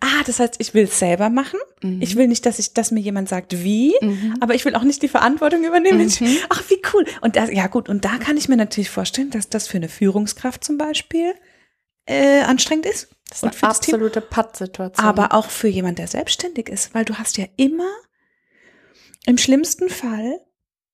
[0.00, 1.58] Ah, das heißt, ich will es selber machen.
[1.82, 2.02] Mhm.
[2.02, 4.34] Ich will nicht, dass ich, dass mir jemand sagt, wie, mhm.
[4.40, 6.06] aber ich will auch nicht die Verantwortung übernehmen.
[6.06, 6.36] Mhm.
[6.50, 7.06] Ach, wie cool.
[7.22, 9.88] Und das, ja gut, und da kann ich mir natürlich vorstellen, dass das für eine
[9.88, 11.32] Führungskraft zum Beispiel
[12.06, 13.08] äh, anstrengend ist.
[13.28, 15.04] Das ist eine absolute Pattsituation.
[15.04, 17.90] Aber auch für jemand, der selbstständig ist, weil du hast ja immer
[19.26, 20.40] im schlimmsten Fall,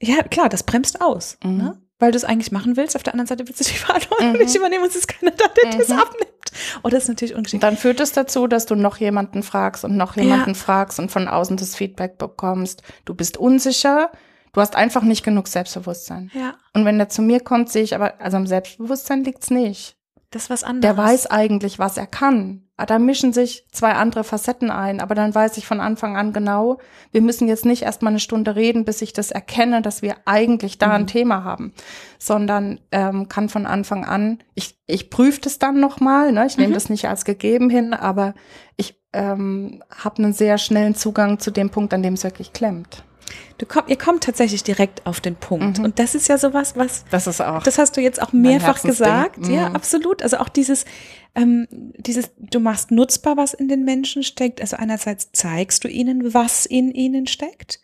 [0.01, 1.37] ja klar, das bremst aus.
[1.43, 1.57] Mhm.
[1.57, 1.83] Ne?
[2.01, 2.97] weil du es eigentlich machen willst.
[2.97, 4.39] Auf der anderen Seite willst du die Verantwortung mhm.
[4.39, 5.79] nicht übernehmen und es ist keiner da, der mhm.
[5.79, 6.27] das abnimmt.
[6.83, 7.63] Und das ist natürlich ungeschickt.
[7.63, 10.55] Dann führt es dazu, dass du noch jemanden fragst und noch jemanden ja.
[10.55, 12.83] fragst und von außen das Feedback bekommst.
[13.05, 14.11] Du bist unsicher.
[14.53, 16.31] Du hast einfach nicht genug Selbstbewusstsein.
[16.35, 16.55] Ja.
[16.75, 19.97] Und wenn der zu mir kommt, sehe ich aber, also am Selbstbewusstsein liegt's nicht.
[20.31, 20.83] Das ist was anderes.
[20.83, 22.63] Der weiß eigentlich, was er kann.
[22.77, 26.33] Ah, da mischen sich zwei andere Facetten ein, aber dann weiß ich von Anfang an
[26.33, 26.79] genau,
[27.13, 30.79] wir müssen jetzt nicht erstmal eine Stunde reden, bis ich das erkenne, dass wir eigentlich
[30.79, 30.93] da mhm.
[30.95, 31.75] ein Thema haben,
[32.19, 36.47] sondern ähm, kann von Anfang an, ich, ich prüfe das dann nochmal, ne?
[36.47, 36.75] ich nehme mhm.
[36.75, 38.35] das nicht als gegeben hin, aber
[38.79, 43.05] ich ähm, habe einen sehr schnellen Zugang zu dem Punkt, an dem es wirklich klemmt.
[43.59, 45.79] Du komm, ihr kommt tatsächlich direkt auf den Punkt.
[45.79, 45.85] Mhm.
[45.85, 47.05] Und das ist ja sowas, was.
[47.11, 47.63] Das ist auch.
[47.63, 49.39] Das hast du jetzt auch mehrfach gesagt.
[49.39, 49.55] Mhm.
[49.55, 50.23] Ja, absolut.
[50.23, 50.85] Also auch dieses,
[51.35, 54.61] ähm, dieses, du machst nutzbar, was in den Menschen steckt.
[54.61, 57.81] Also einerseits zeigst du ihnen, was in ihnen steckt.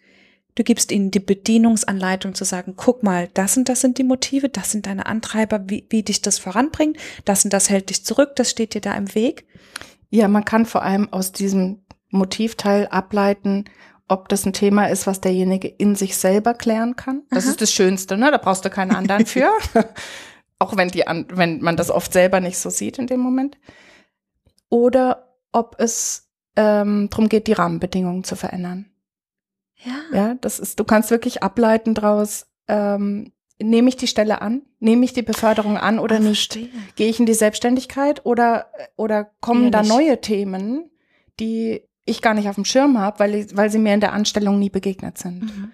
[0.56, 4.48] Du gibst ihnen die Bedienungsanleitung zu sagen, guck mal, das und das sind die Motive,
[4.48, 6.96] das sind deine Antreiber, wie, wie dich das voranbringt,
[7.26, 9.46] das und das hält dich zurück, das steht dir da im Weg.
[10.08, 13.66] Ja, man kann vor allem aus diesem Motivteil ableiten,
[14.08, 17.22] ob das ein Thema ist, was derjenige in sich selber klären kann.
[17.30, 17.50] Das Aha.
[17.50, 18.30] ist das Schönste, ne?
[18.30, 19.50] Da brauchst du keinen anderen für.
[20.58, 23.58] Auch wenn die, wenn man das oft selber nicht so sieht in dem Moment.
[24.68, 28.86] Oder ob es ähm, darum geht, die Rahmenbedingungen zu verändern.
[29.84, 30.00] Ja.
[30.12, 35.04] Ja, das ist, du kannst wirklich ableiten draus, ähm, nehme ich die Stelle an, nehme
[35.04, 36.58] ich die Beförderung an oder oh, nicht?
[36.96, 38.66] Gehe ich in die Selbstständigkeit oder,
[38.96, 40.90] oder kommen ja, da neue Themen,
[41.38, 44.58] die ich gar nicht auf dem Schirm habe, weil, weil sie mir in der Anstellung
[44.58, 45.42] nie begegnet sind.
[45.42, 45.72] Mhm.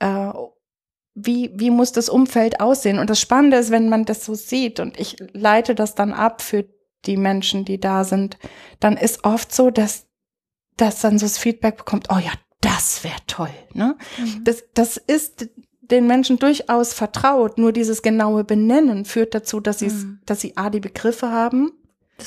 [0.00, 0.32] Äh,
[1.14, 2.98] wie, wie muss das Umfeld aussehen?
[2.98, 6.42] Und das Spannende ist, wenn man das so sieht und ich leite das dann ab
[6.42, 6.66] für
[7.04, 8.38] die Menschen, die da sind,
[8.80, 10.06] dann ist oft so, dass,
[10.76, 13.50] dass dann so das Feedback bekommt, oh ja, das wäre toll.
[13.74, 13.96] Ne?
[14.18, 14.44] Mhm.
[14.44, 15.48] Das, das ist
[15.80, 20.20] den Menschen durchaus vertraut, nur dieses genaue Benennen führt dazu, dass sie, mhm.
[20.24, 21.72] dass sie A, die Begriffe haben,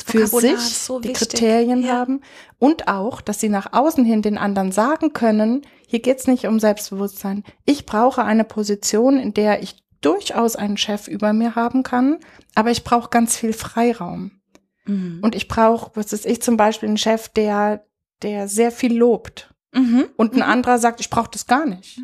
[0.03, 1.93] für sich so die Kriterien ja.
[1.93, 2.21] haben
[2.59, 6.59] und auch, dass sie nach außen hin den anderen sagen können, hier geht's nicht um
[6.59, 7.43] Selbstbewusstsein.
[7.65, 12.19] Ich brauche eine Position, in der ich durchaus einen Chef über mir haben kann,
[12.53, 14.31] aber ich brauche ganz viel Freiraum.
[14.85, 15.19] Mhm.
[15.21, 17.85] Und ich brauche, was ist ich zum Beispiel, einen Chef, der,
[18.21, 19.53] der sehr viel lobt.
[19.73, 20.05] Mhm.
[20.15, 20.43] Und ein mhm.
[20.43, 21.99] anderer sagt, ich brauche das gar nicht.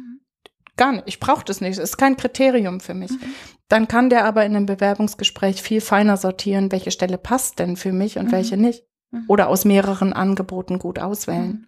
[0.81, 1.03] Gar nicht.
[1.05, 1.73] Ich brauche das nicht.
[1.77, 3.11] Es ist kein Kriterium für mich.
[3.11, 3.35] Mhm.
[3.67, 7.93] Dann kann der aber in einem Bewerbungsgespräch viel feiner sortieren, welche Stelle passt denn für
[7.93, 8.31] mich und mhm.
[8.31, 8.83] welche nicht.
[9.11, 9.25] Mhm.
[9.27, 11.47] Oder aus mehreren Angeboten gut auswählen.
[11.47, 11.67] Mhm.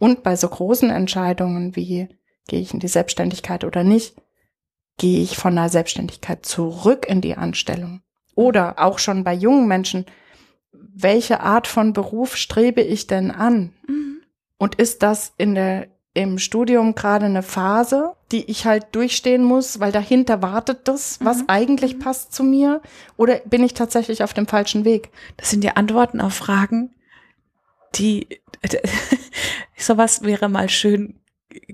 [0.00, 2.08] Und bei so großen Entscheidungen wie
[2.48, 4.16] gehe ich in die Selbstständigkeit oder nicht,
[4.98, 8.02] gehe ich von der Selbstständigkeit zurück in die Anstellung.
[8.34, 10.06] Oder auch schon bei jungen Menschen,
[10.72, 13.74] welche Art von Beruf strebe ich denn an?
[13.86, 14.22] Mhm.
[14.58, 19.78] Und ist das in der im Studium gerade eine Phase, die ich halt durchstehen muss,
[19.78, 21.44] weil dahinter wartet das, was mhm.
[21.48, 21.98] eigentlich mhm.
[22.00, 22.80] passt zu mir,
[23.16, 25.10] oder bin ich tatsächlich auf dem falschen Weg?
[25.36, 26.94] Das sind ja Antworten auf Fragen,
[27.94, 28.40] die
[29.76, 31.16] sowas wäre mal schön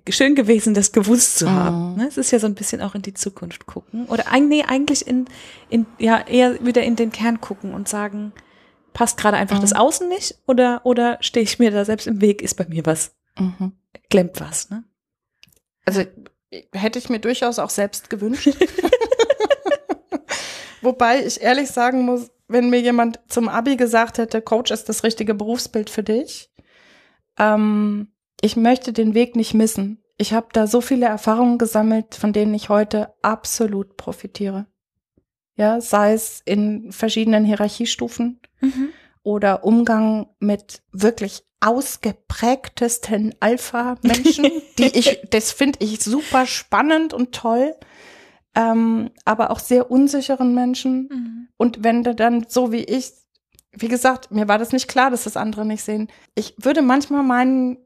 [0.09, 1.93] schön gewesen, das gewusst zu haben.
[1.93, 1.97] Mhm.
[1.99, 2.07] Ne?
[2.09, 5.27] Es ist ja so ein bisschen auch in die Zukunft gucken oder nee, eigentlich in,
[5.69, 8.33] in ja eher wieder in den Kern gucken und sagen,
[8.95, 9.63] passt gerade einfach mhm.
[9.63, 12.87] das Außen nicht oder oder stehe ich mir da selbst im Weg, ist bei mir
[12.87, 13.73] was mhm.
[14.11, 14.85] Klemmt was, ne?
[15.85, 16.03] Also
[16.73, 18.49] hätte ich mir durchaus auch selbst gewünscht.
[20.83, 25.03] Wobei ich ehrlich sagen muss, wenn mir jemand zum Abi gesagt hätte, Coach ist das
[25.03, 26.51] richtige Berufsbild für dich,
[27.39, 28.09] ähm,
[28.41, 30.03] ich möchte den Weg nicht missen.
[30.19, 34.67] Ich habe da so viele Erfahrungen gesammelt, von denen ich heute absolut profitiere.
[35.57, 38.91] Ja, sei es in verschiedenen Hierarchiestufen mhm.
[39.27, 44.45] Oder Umgang mit wirklich ausgeprägtesten Alpha-Menschen,
[44.79, 47.75] die ich, das finde ich super spannend und toll,
[48.55, 51.09] ähm, aber auch sehr unsicheren Menschen.
[51.11, 51.49] Mhm.
[51.57, 53.15] Und wenn du dann so wie ich,
[53.73, 56.07] wie gesagt, mir war das nicht klar, dass das andere nicht sehen.
[56.37, 57.79] Ich würde manchmal meinen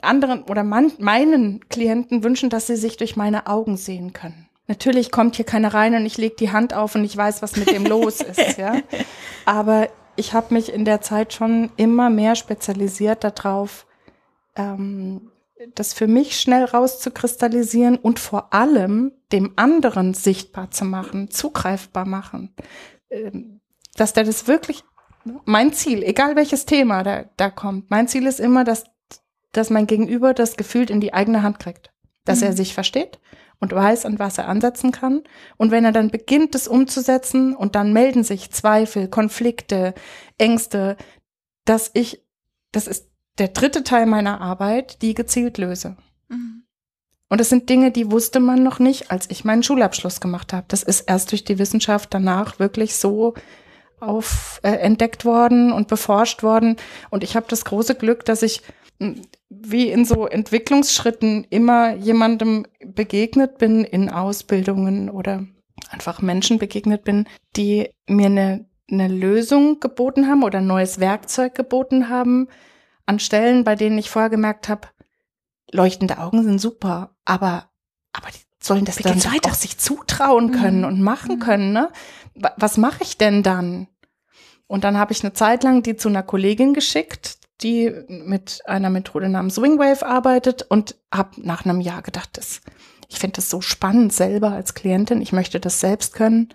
[0.00, 4.48] anderen oder man, meinen Klienten wünschen, dass sie sich durch meine Augen sehen können.
[4.68, 7.56] Natürlich kommt hier keiner rein und ich lege die Hand auf und ich weiß, was
[7.56, 8.76] mit dem los ist, ja.
[9.44, 9.88] Aber
[10.18, 13.86] ich habe mich in der Zeit schon immer mehr spezialisiert darauf,
[14.56, 15.30] ähm,
[15.74, 22.54] das für mich schnell rauszukristallisieren und vor allem dem anderen sichtbar zu machen, zugreifbar machen.
[23.10, 23.60] Ähm,
[23.96, 24.84] dass der das wirklich,
[25.44, 28.84] mein Ziel, egal welches Thema da, da kommt, mein Ziel ist immer, dass,
[29.52, 31.92] dass mein Gegenüber das gefühlt in die eigene Hand kriegt.
[32.24, 32.46] Dass mhm.
[32.46, 33.20] er sich versteht,
[33.60, 35.22] und weiß, an was er ansetzen kann.
[35.56, 39.94] Und wenn er dann beginnt, das umzusetzen und dann melden sich Zweifel, Konflikte,
[40.38, 40.96] Ängste,
[41.64, 42.22] dass ich,
[42.72, 45.96] das ist der dritte Teil meiner Arbeit, die gezielt löse.
[46.28, 46.64] Mhm.
[47.28, 50.64] Und es sind Dinge, die wusste man noch nicht, als ich meinen Schulabschluss gemacht habe.
[50.68, 53.34] Das ist erst durch die Wissenschaft danach wirklich so
[54.00, 56.76] auf äh, entdeckt worden und beforscht worden.
[57.10, 58.62] Und ich habe das große Glück, dass ich
[59.00, 65.46] hm, wie in so Entwicklungsschritten immer jemandem begegnet bin in Ausbildungen oder
[65.90, 71.54] einfach Menschen begegnet bin, die mir eine, eine Lösung geboten haben oder ein neues Werkzeug
[71.54, 72.48] geboten haben
[73.06, 74.88] an Stellen, bei denen ich vorher gemerkt habe,
[75.72, 77.70] leuchtende Augen sind super, aber
[78.12, 79.50] aber die sollen das Wie dann weiter?
[79.50, 80.84] auch sich zutrauen können Mhm.
[80.86, 81.40] und machen Mhm.
[81.40, 81.90] können, ne?
[82.34, 83.86] Wa- Was mache ich denn dann?
[84.66, 88.90] Und dann habe ich eine Zeit lang die zu einer Kollegin geschickt, die mit einer
[88.90, 92.60] Methode namens Wingwave arbeitet und habe nach einem Jahr gedacht, das,
[93.08, 95.20] ich finde das so spannend selber als Klientin.
[95.22, 96.50] Ich möchte das selbst können.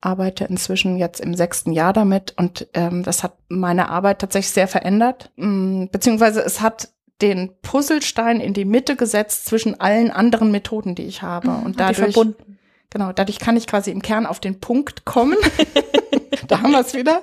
[0.00, 4.66] Arbeite inzwischen jetzt im sechsten Jahr damit und ähm, das hat meine Arbeit tatsächlich sehr
[4.66, 5.30] verändert.
[5.36, 6.88] Mm, Beziehungsweise es hat
[7.20, 11.50] den Puzzlestein in die Mitte gesetzt zwischen allen anderen Methoden, die ich habe.
[11.50, 11.72] Und Mhm.
[11.72, 12.58] die dadurch verbunden.
[12.90, 15.36] Genau, dadurch kann ich quasi im Kern auf den Punkt kommen.
[16.48, 17.22] da haben wir es wieder.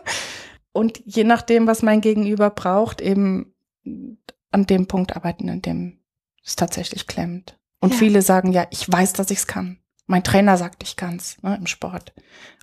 [0.79, 3.53] Und je nachdem, was mein Gegenüber braucht, eben
[4.51, 5.99] an dem Punkt arbeiten, an dem
[6.43, 7.57] es tatsächlich klemmt.
[7.81, 7.99] Und Ja.
[7.99, 9.79] viele sagen, ja, ich weiß, dass ich es kann.
[10.07, 12.13] Mein Trainer sagt, ich kann's ne, im Sport.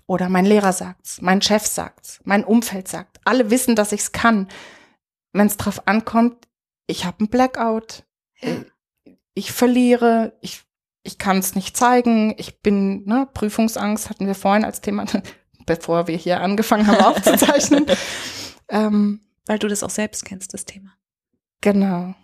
[0.06, 3.20] Oder mein Lehrer sagt's, mein Chef sagt's, mein Umfeld sagt.
[3.24, 4.48] Alle wissen, dass ich's kann.
[5.32, 6.48] Wenn es drauf ankommt,
[6.86, 8.04] ich habe einen Blackout.
[8.40, 8.64] Äh,
[9.34, 10.62] Ich verliere, ich
[11.02, 15.04] ich kann es nicht zeigen, ich bin, ne, Prüfungsangst hatten wir vorhin als Thema,
[15.66, 17.86] bevor wir hier angefangen haben aufzuzeichnen.
[18.68, 20.92] ähm, Weil du das auch selbst kennst, das Thema.
[21.60, 22.14] genau.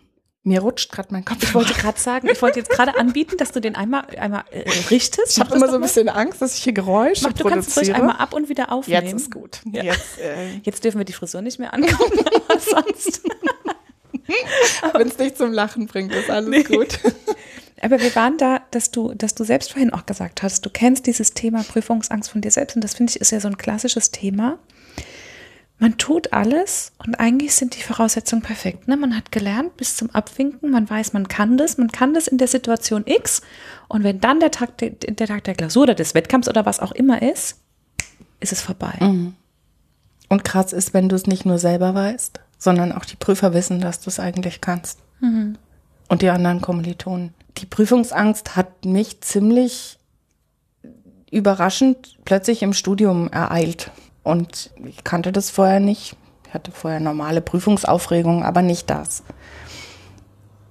[0.45, 1.41] Mir rutscht gerade mein Kopf.
[1.41, 4.69] Ich wollte gerade sagen, ich wollte jetzt gerade anbieten, dass du den einmal, einmal äh,
[4.89, 5.31] richtest.
[5.31, 7.77] ich habe immer so ein bisschen Angst, dass ich hier Geräusche Mach, du kannst es
[7.77, 8.09] ruhig produziere.
[8.09, 9.07] einmal ab und wieder aufnehmen.
[9.07, 9.61] Jetzt ist gut.
[9.71, 9.83] Ja.
[9.83, 13.21] Jetzt, äh, Jetzt dürfen wir die Frisur nicht mehr angucken, aber sonst.
[14.93, 16.99] wenn es dich zum Lachen bringt, ist alles gut.
[17.83, 21.05] Aber wir waren da, dass du, dass du selbst vorhin auch gesagt hast, du kennst
[21.05, 24.11] dieses Thema Prüfungsangst von dir selbst und das finde ich ist ja so ein klassisches
[24.11, 24.57] Thema.
[25.79, 28.87] Man tut alles und eigentlich sind die Voraussetzungen perfekt.
[28.87, 28.95] Ne?
[28.95, 32.37] Man hat gelernt bis zum Abwinken, man weiß, man kann das, man kann das in
[32.37, 33.41] der Situation X
[33.89, 36.79] und wenn dann der Tag, der, der Tag der Klausur oder des Wettkampfs oder was
[36.79, 37.59] auch immer ist,
[38.39, 38.93] ist es vorbei.
[40.29, 43.81] Und krass ist, wenn du es nicht nur selber weißt, sondern auch die Prüfer wissen,
[43.81, 44.99] dass du es eigentlich kannst.
[46.07, 47.33] Und die anderen Kommilitonen.
[47.57, 49.99] Die Prüfungsangst hat mich ziemlich
[51.31, 53.91] überraschend plötzlich im Studium ereilt.
[54.23, 56.15] Und ich kannte das vorher nicht.
[56.47, 59.23] Ich hatte vorher normale Prüfungsaufregung, aber nicht das.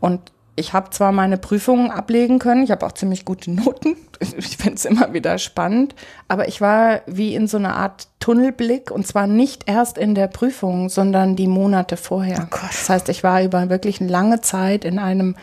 [0.01, 3.97] Und ich habe zwar meine Prüfungen ablegen können, ich habe auch ziemlich gute Noten.
[4.37, 5.97] Ich finde es immer wieder spannend,
[6.29, 10.29] aber ich war wie in so einer Art Tunnelblick und zwar nicht erst in der
[10.29, 12.39] Prüfung, sondern die Monate vorher.
[12.41, 12.71] Oh Gott.
[12.71, 15.35] Das heißt, ich war über wirklich eine lange Zeit in einem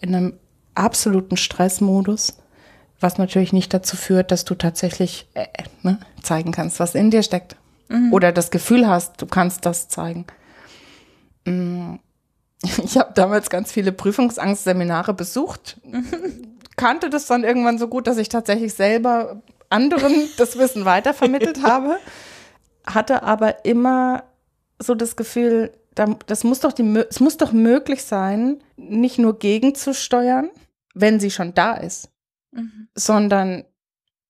[0.00, 0.32] in einem
[0.76, 2.38] absoluten Stressmodus,
[3.00, 5.46] was natürlich nicht dazu führt, dass du tatsächlich äh,
[5.82, 7.56] ne, zeigen kannst, was in dir steckt.
[8.10, 10.26] Oder das Gefühl hast, du kannst das zeigen.
[11.44, 11.94] Mm.
[12.82, 15.78] Ich habe damals ganz viele Prüfungsangstseminare besucht,
[16.76, 21.98] kannte das dann irgendwann so gut, dass ich tatsächlich selber anderen das Wissen weitervermittelt habe,
[22.86, 24.24] hatte aber immer
[24.82, 29.38] so das Gefühl, da- das muss doch die, es muss doch möglich sein, nicht nur
[29.38, 30.48] gegenzusteuern,
[30.98, 32.10] wenn sie schon da ist,
[32.52, 32.88] Mhm.
[32.94, 33.64] sondern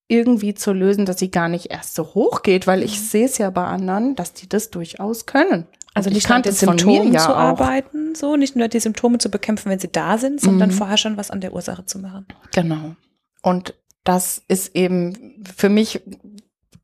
[0.09, 3.37] irgendwie zu lösen, dass sie gar nicht erst so hoch geht, weil ich sehe es
[3.37, 5.67] ja bei anderen, dass die das durchaus können.
[5.93, 7.37] Also nicht an den Symptomen ja zu auch.
[7.37, 10.73] arbeiten, so nicht nur die Symptome zu bekämpfen, wenn sie da sind, sondern Mhm.
[10.73, 12.25] vorher schon was an der Ursache zu machen.
[12.53, 12.95] Genau.
[13.41, 16.01] Und das ist eben für mich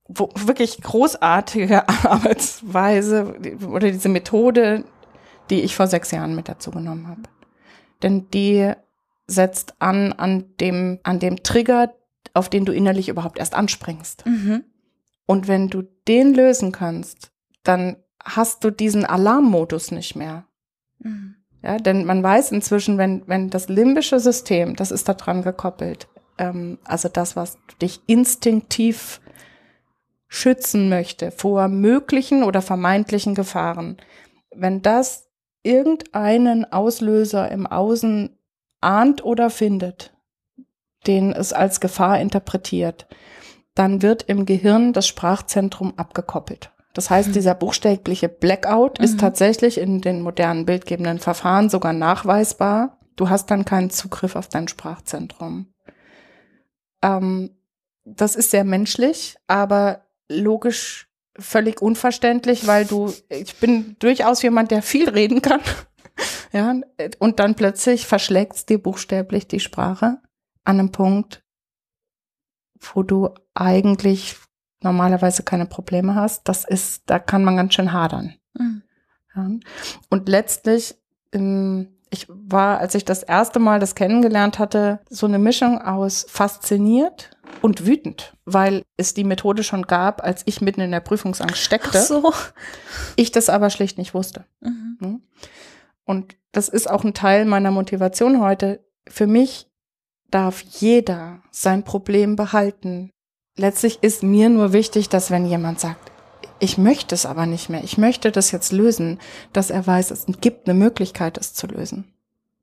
[0.08, 3.36] wirklich großartige Arbeitsweise
[3.69, 4.84] oder diese Methode,
[5.50, 7.22] die ich vor sechs Jahren mit dazu genommen habe.
[8.02, 8.74] Denn die
[9.34, 11.93] setzt an an dem, an dem Trigger,
[12.34, 14.26] auf den du innerlich überhaupt erst anspringst.
[14.26, 14.63] Mhm.
[15.26, 17.32] Und wenn du den lösen kannst,
[17.63, 20.46] dann hast du diesen Alarmmodus nicht mehr.
[21.00, 21.36] Mhm.
[21.62, 26.08] Ja, denn man weiß inzwischen, wenn, wenn das limbische System, das ist da dran gekoppelt,
[26.38, 29.22] ähm, also das, was dich instinktiv
[30.28, 33.98] schützen möchte vor möglichen oder vermeintlichen Gefahren,
[34.53, 35.30] wenn das
[35.62, 38.38] irgendeinen Auslöser im Außen
[38.84, 40.14] ahnt oder findet,
[41.08, 43.08] den es als Gefahr interpretiert,
[43.76, 46.72] dann wird im Gehirn das Sprachzentrum abgekoppelt.
[46.94, 49.18] Das heißt, dieser buchstäbliche Blackout ist Mhm.
[49.20, 53.00] tatsächlich in den modernen bildgebenden Verfahren sogar nachweisbar.
[53.16, 55.74] Du hast dann keinen Zugriff auf dein Sprachzentrum.
[57.02, 57.50] Ähm,
[58.06, 61.10] das ist sehr menschlich, aber logisch
[61.40, 65.62] völlig unverständlich, weil du, ich bin durchaus jemand, der viel reden kann.
[66.51, 66.76] Ja,
[67.19, 70.19] und dann plötzlich verschlägt's dir buchstäblich die Sprache
[70.63, 71.43] an einem Punkt,
[72.80, 74.36] wo du eigentlich
[74.82, 76.47] normalerweise keine Probleme hast.
[76.47, 78.36] Das ist, da kann man ganz schön hadern.
[78.53, 78.84] Mhm.
[79.36, 79.49] Ja.
[80.09, 80.95] Und letztlich,
[81.32, 86.26] ähm, ich war, als ich das erste Mal das kennengelernt hatte, so eine Mischung aus
[86.30, 91.57] fasziniert und wütend, weil es die Methode schon gab, als ich mitten in der Prüfungsangst
[91.57, 91.97] steckte.
[91.97, 92.34] Ach so.
[93.15, 94.45] Ich das aber schlicht nicht wusste.
[94.61, 95.24] Mhm.
[96.06, 98.86] Und das ist auch ein Teil meiner Motivation heute.
[99.08, 99.68] Für mich
[100.30, 103.12] darf jeder sein Problem behalten.
[103.56, 106.12] Letztlich ist mir nur wichtig, dass wenn jemand sagt,
[106.60, 109.20] ich möchte es aber nicht mehr, ich möchte das jetzt lösen,
[109.51, 112.14] dass er weiß, es gibt eine Möglichkeit, es zu lösen.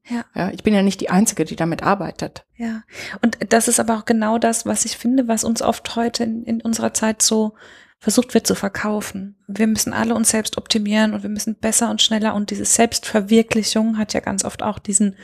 [0.08, 0.24] Ja.
[0.34, 0.50] ja.
[0.50, 2.44] Ich bin ja nicht die Einzige, die damit arbeitet.
[2.56, 2.82] Ja.
[3.22, 6.44] Und das ist aber auch genau das, was ich finde, was uns oft heute in,
[6.44, 7.54] in unserer Zeit so
[8.00, 9.36] versucht wird zu verkaufen.
[9.46, 13.98] Wir müssen alle uns selbst optimieren und wir müssen besser und schneller und diese Selbstverwirklichung
[13.98, 15.16] hat ja ganz oft auch diesen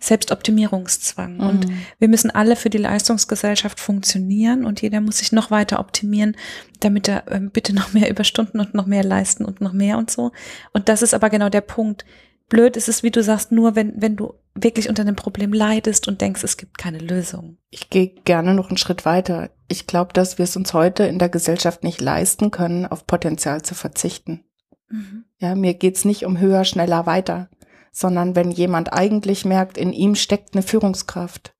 [0.00, 1.34] Selbstoptimierungszwang.
[1.34, 1.40] Mhm.
[1.46, 1.66] Und
[1.98, 6.34] wir müssen alle für die Leistungsgesellschaft funktionieren und jeder muss sich noch weiter optimieren,
[6.80, 10.10] damit er äh, bitte noch mehr Überstunden und noch mehr leisten und noch mehr und
[10.10, 10.32] so.
[10.72, 12.06] Und das ist aber genau der Punkt
[12.52, 16.08] blöd ist es, wie du sagst, nur wenn, wenn du wirklich unter einem Problem leidest
[16.08, 17.58] und denkst, es gibt keine Lösung.
[17.70, 19.50] Ich gehe gerne noch einen Schritt weiter.
[19.68, 23.62] Ich glaube, dass wir es uns heute in der Gesellschaft nicht leisten können, auf Potenzial
[23.62, 24.44] zu verzichten.
[24.88, 25.24] Mhm.
[25.38, 27.48] Ja, mir geht's nicht um höher, schneller, weiter,
[27.92, 31.54] sondern wenn jemand eigentlich merkt, in ihm steckt eine Führungskraft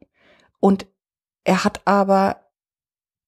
[0.61, 0.87] und
[1.45, 2.37] er hat aber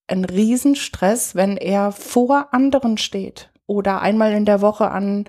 [0.07, 5.25] einen Riesenstress, wenn er vor anderen steht oder einmal in der Woche an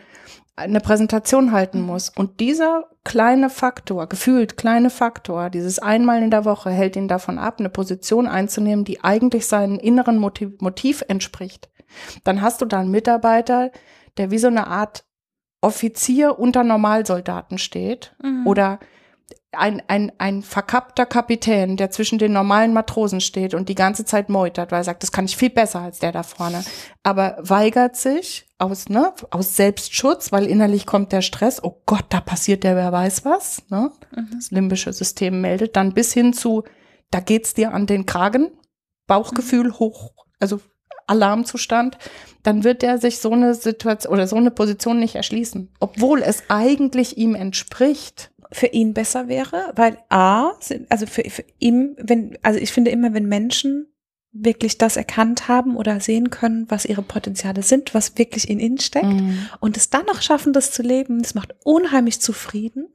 [0.56, 1.88] eine Präsentation halten mhm.
[1.88, 2.10] muss.
[2.10, 7.38] Und dieser kleine Faktor, gefühlt kleine Faktor, dieses einmal in der Woche hält ihn davon
[7.38, 11.70] ab, eine Position einzunehmen, die eigentlich seinem inneren Motiv, Motiv entspricht.
[12.24, 13.72] Dann hast du da einen Mitarbeiter,
[14.18, 15.06] der wie so eine Art
[15.62, 18.46] Offizier unter Normalsoldaten steht mhm.
[18.46, 18.80] oder
[19.56, 24.30] ein, ein, ein verkappter Kapitän, der zwischen den normalen Matrosen steht und die ganze Zeit
[24.30, 26.64] meutert, weil er sagt, das kann ich viel besser als der da vorne,
[27.04, 32.22] aber weigert sich aus, ne, aus Selbstschutz, weil innerlich kommt der Stress, oh Gott, da
[32.22, 33.92] passiert der, wer weiß was, ne?
[34.16, 34.30] Mhm.
[34.36, 36.64] Das limbische System meldet dann bis hin zu,
[37.12, 38.52] da geht's dir an den Kragen,
[39.08, 39.80] Bauchgefühl mhm.
[39.80, 40.62] hoch, also
[41.08, 41.98] Alarmzustand,
[42.44, 46.44] dann wird er sich so eine Situation oder so eine Position nicht erschließen, obwohl es
[46.50, 50.54] eigentlich ihm entspricht für ihn besser wäre, weil A,
[50.88, 53.88] also für, für ihn, wenn, also ich finde immer, wenn Menschen
[54.32, 58.78] wirklich das erkannt haben oder sehen können, was ihre Potenziale sind, was wirklich in ihnen
[58.78, 59.50] steckt mhm.
[59.60, 62.88] und es dann noch schaffen, das zu leben, das macht unheimlich zufrieden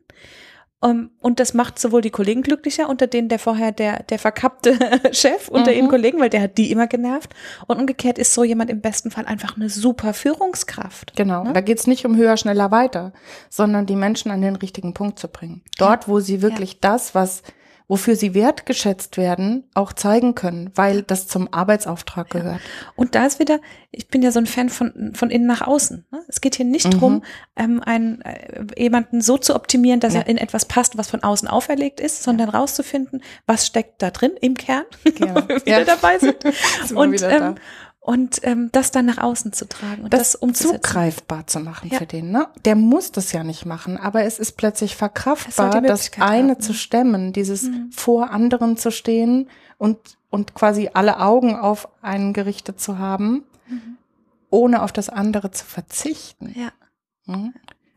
[0.82, 4.18] um, ähm, und das macht sowohl die Kollegen glücklicher, unter denen der vorher der, der
[4.18, 4.78] verkappte
[5.12, 5.76] Chef unter mhm.
[5.76, 7.34] ihren Kollegen, weil der hat die immer genervt.
[7.66, 11.14] Und umgekehrt ist so jemand im besten Fall einfach eine super Führungskraft.
[11.16, 11.44] Genau.
[11.44, 11.52] Ne?
[11.52, 13.12] Da geht's nicht um höher, schneller, weiter,
[13.50, 15.62] sondern die Menschen an den richtigen Punkt zu bringen.
[15.76, 16.78] Dort, wo sie wirklich ja.
[16.80, 17.42] das, was
[17.90, 22.60] wofür sie wertgeschätzt werden, auch zeigen können, weil das zum Arbeitsauftrag gehört.
[22.94, 23.58] Und da ist wieder,
[23.90, 26.06] ich bin ja so ein Fan von, von innen nach außen.
[26.12, 26.20] Ne?
[26.28, 26.98] Es geht hier nicht mhm.
[26.98, 27.22] drum,
[27.56, 30.20] ähm, einen, äh, jemanden so zu optimieren, dass ja.
[30.20, 34.34] er in etwas passt, was von außen auferlegt ist, sondern rauszufinden, was steckt da drin
[34.40, 34.84] im Kern,
[35.18, 35.34] ja.
[35.34, 35.84] wo wir wieder ja.
[35.84, 36.36] dabei sind.
[36.94, 37.56] und, ähm,
[38.00, 40.82] und ähm, das dann nach außen zu tragen und das, das umzusetzen.
[40.82, 41.98] zugreifbar zu machen ja.
[41.98, 42.30] für den.
[42.30, 42.48] Ne?
[42.64, 46.60] Der muss das ja nicht machen, aber es ist plötzlich verkraftbar, das eine haben.
[46.60, 47.92] zu stemmen, dieses mhm.
[47.92, 49.48] vor anderen zu stehen
[49.78, 53.98] und und quasi alle Augen auf einen gerichtet zu haben, mhm.
[54.48, 56.54] ohne auf das andere zu verzichten.
[56.56, 56.70] Ja.
[57.26, 57.52] Mhm.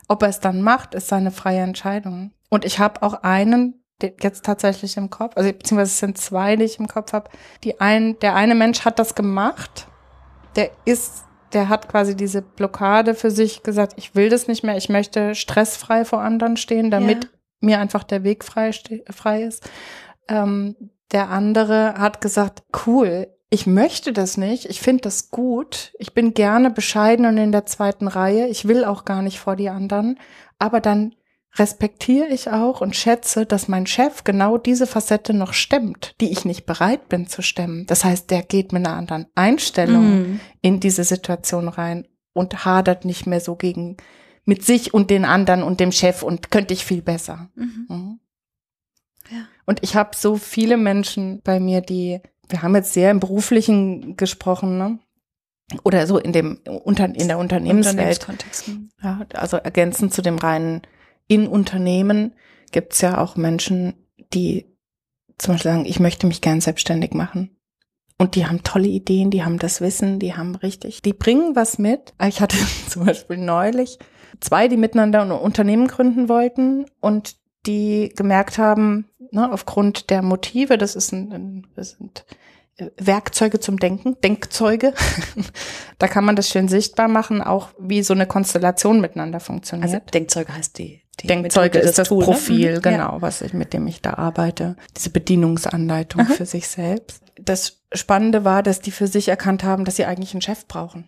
[0.08, 2.32] Ob er es dann macht, ist seine freie Entscheidung.
[2.50, 6.66] Und ich habe auch einen jetzt tatsächlich im Kopf, also beziehungsweise es sind zwei, die
[6.66, 7.30] ich im Kopf habe.
[7.64, 9.88] Die ein, der eine Mensch hat das gemacht
[10.56, 14.78] der ist, der hat quasi diese Blockade für sich gesagt, ich will das nicht mehr,
[14.78, 17.30] ich möchte stressfrei vor anderen stehen, damit ja.
[17.62, 18.72] mir einfach der Weg frei,
[19.10, 19.70] frei ist.
[20.28, 20.76] Ähm,
[21.12, 26.34] der andere hat gesagt, cool, ich möchte das nicht, ich finde das gut, ich bin
[26.34, 30.18] gerne bescheiden und in der zweiten Reihe, ich will auch gar nicht vor die anderen,
[30.58, 31.14] aber dann
[31.56, 36.46] respektiere ich auch und schätze, dass mein Chef genau diese Facette noch stemmt, die ich
[36.46, 37.86] nicht bereit bin zu stemmen.
[37.86, 40.40] Das heißt, der geht mit einer anderen Einstellung mm.
[40.62, 43.98] in diese Situation rein und hadert nicht mehr so gegen
[44.46, 47.50] mit sich und den anderen und dem Chef und könnte ich viel besser.
[47.56, 47.86] Mhm.
[47.88, 48.20] Mhm.
[49.30, 49.46] Ja.
[49.66, 54.18] Und ich habe so viele Menschen bei mir, die, wir haben jetzt sehr im beruflichen
[54.18, 55.00] gesprochen, ne?
[55.84, 58.28] Oder so in dem unter in der Unternehmenswelt.
[59.02, 60.82] Ja, also ergänzend zu dem reinen
[61.28, 62.34] in Unternehmen
[62.72, 63.94] gibt es ja auch Menschen,
[64.34, 64.66] die
[65.38, 67.56] zum Beispiel sagen, ich möchte mich gern selbstständig machen.
[68.18, 71.78] Und die haben tolle Ideen, die haben das Wissen, die haben richtig, die bringen was
[71.78, 72.14] mit.
[72.26, 72.58] Ich hatte
[72.90, 74.00] zum Beispiel neulich
[74.40, 80.78] zwei, die miteinander ein Unternehmen gründen wollten und die gemerkt haben, ne, aufgrund der Motive,
[80.78, 82.26] das ist ein, das sind
[82.78, 84.94] äh, Werkzeuge zum Denken, Denkzeuge.
[85.98, 89.94] da kann man das schön sichtbar machen, auch wie so eine Konstellation miteinander funktioniert.
[89.94, 91.03] Also Denkzeuge heißt die.
[91.20, 92.26] Die Denkzeuge ist das Tool, ne?
[92.26, 92.82] Profil, ne?
[92.82, 93.22] genau, ja.
[93.22, 94.76] was ich mit dem ich da arbeite.
[94.98, 96.34] Diese Bedienungsanleitung Aha.
[96.34, 97.24] für sich selbst.
[97.40, 101.08] Das Spannende war, dass die für sich erkannt haben, dass sie eigentlich einen Chef brauchen.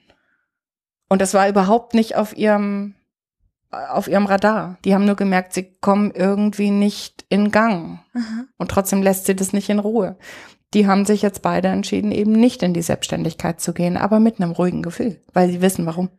[1.09, 2.95] Und das war überhaupt nicht auf ihrem
[3.71, 4.77] auf ihrem Radar.
[4.85, 7.99] Die haben nur gemerkt, sie kommen irgendwie nicht in Gang.
[8.13, 8.45] Aha.
[8.57, 10.17] Und trotzdem lässt sie das nicht in Ruhe.
[10.73, 14.39] Die haben sich jetzt beide entschieden, eben nicht in die Selbstständigkeit zu gehen, aber mit
[14.39, 16.09] einem ruhigen Gefühl, weil sie wissen, warum.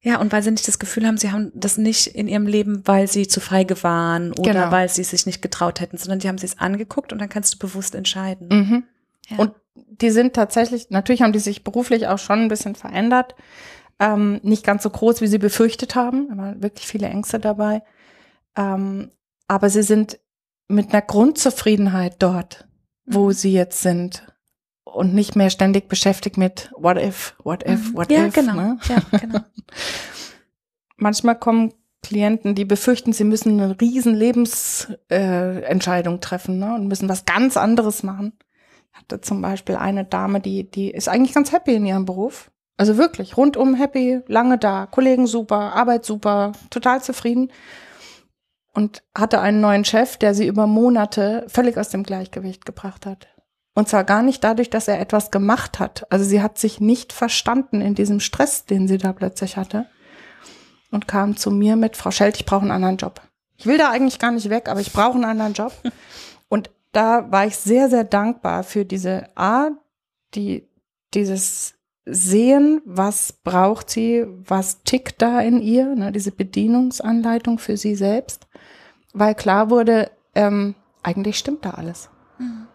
[0.00, 2.86] Ja, und weil sie nicht das Gefühl haben, sie haben das nicht in ihrem Leben,
[2.86, 4.70] weil sie zu feige waren oder genau.
[4.70, 7.54] weil sie sich nicht getraut hätten, sondern die haben sich es angeguckt und dann kannst
[7.54, 8.48] du bewusst entscheiden.
[8.48, 8.84] Mhm.
[9.28, 9.38] Ja.
[9.38, 13.34] Und die sind tatsächlich, natürlich haben die sich beruflich auch schon ein bisschen verändert
[13.98, 16.28] ähm, nicht ganz so groß, wie sie befürchtet haben.
[16.28, 17.82] Da waren wirklich viele Ängste dabei.
[18.56, 19.10] Ähm,
[19.46, 20.18] aber sie sind
[20.68, 22.68] mit einer Grundzufriedenheit dort,
[23.06, 23.32] wo mhm.
[23.32, 24.26] sie jetzt sind
[24.94, 27.96] und nicht mehr ständig beschäftigt mit What if, What if, mhm.
[27.96, 28.34] What ja, if.
[28.34, 28.54] Genau.
[28.54, 28.78] Ne?
[28.88, 29.40] Ja, genau.
[30.96, 31.72] Manchmal kommen
[32.02, 37.56] Klienten, die befürchten, sie müssen eine riesen Lebensentscheidung äh, treffen ne, und müssen was ganz
[37.56, 38.32] anderes machen.
[38.92, 42.50] Ich hatte zum Beispiel eine Dame, die, die ist eigentlich ganz happy in ihrem Beruf.
[42.76, 47.50] Also wirklich, rundum happy, lange da, Kollegen super, Arbeit super, total zufrieden.
[48.72, 53.26] Und hatte einen neuen Chef, der sie über Monate völlig aus dem Gleichgewicht gebracht hat.
[53.78, 56.04] Und zwar gar nicht dadurch, dass er etwas gemacht hat.
[56.10, 59.86] Also sie hat sich nicht verstanden in diesem Stress, den sie da plötzlich hatte.
[60.90, 63.20] Und kam zu mir mit, Frau Schelt, ich brauche einen anderen Job.
[63.56, 65.72] Ich will da eigentlich gar nicht weg, aber ich brauche einen anderen Job.
[66.48, 69.68] Und da war ich sehr, sehr dankbar für diese A,
[70.34, 70.68] die,
[71.14, 71.74] dieses
[72.04, 78.48] sehen, was braucht sie, was tickt da in ihr, ne, diese Bedienungsanleitung für sie selbst,
[79.12, 80.74] weil klar wurde, ähm,
[81.04, 82.10] eigentlich stimmt da alles.
[82.40, 82.67] Mhm.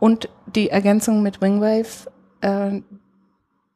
[0.00, 2.80] Und die Ergänzung mit Wingwave, äh,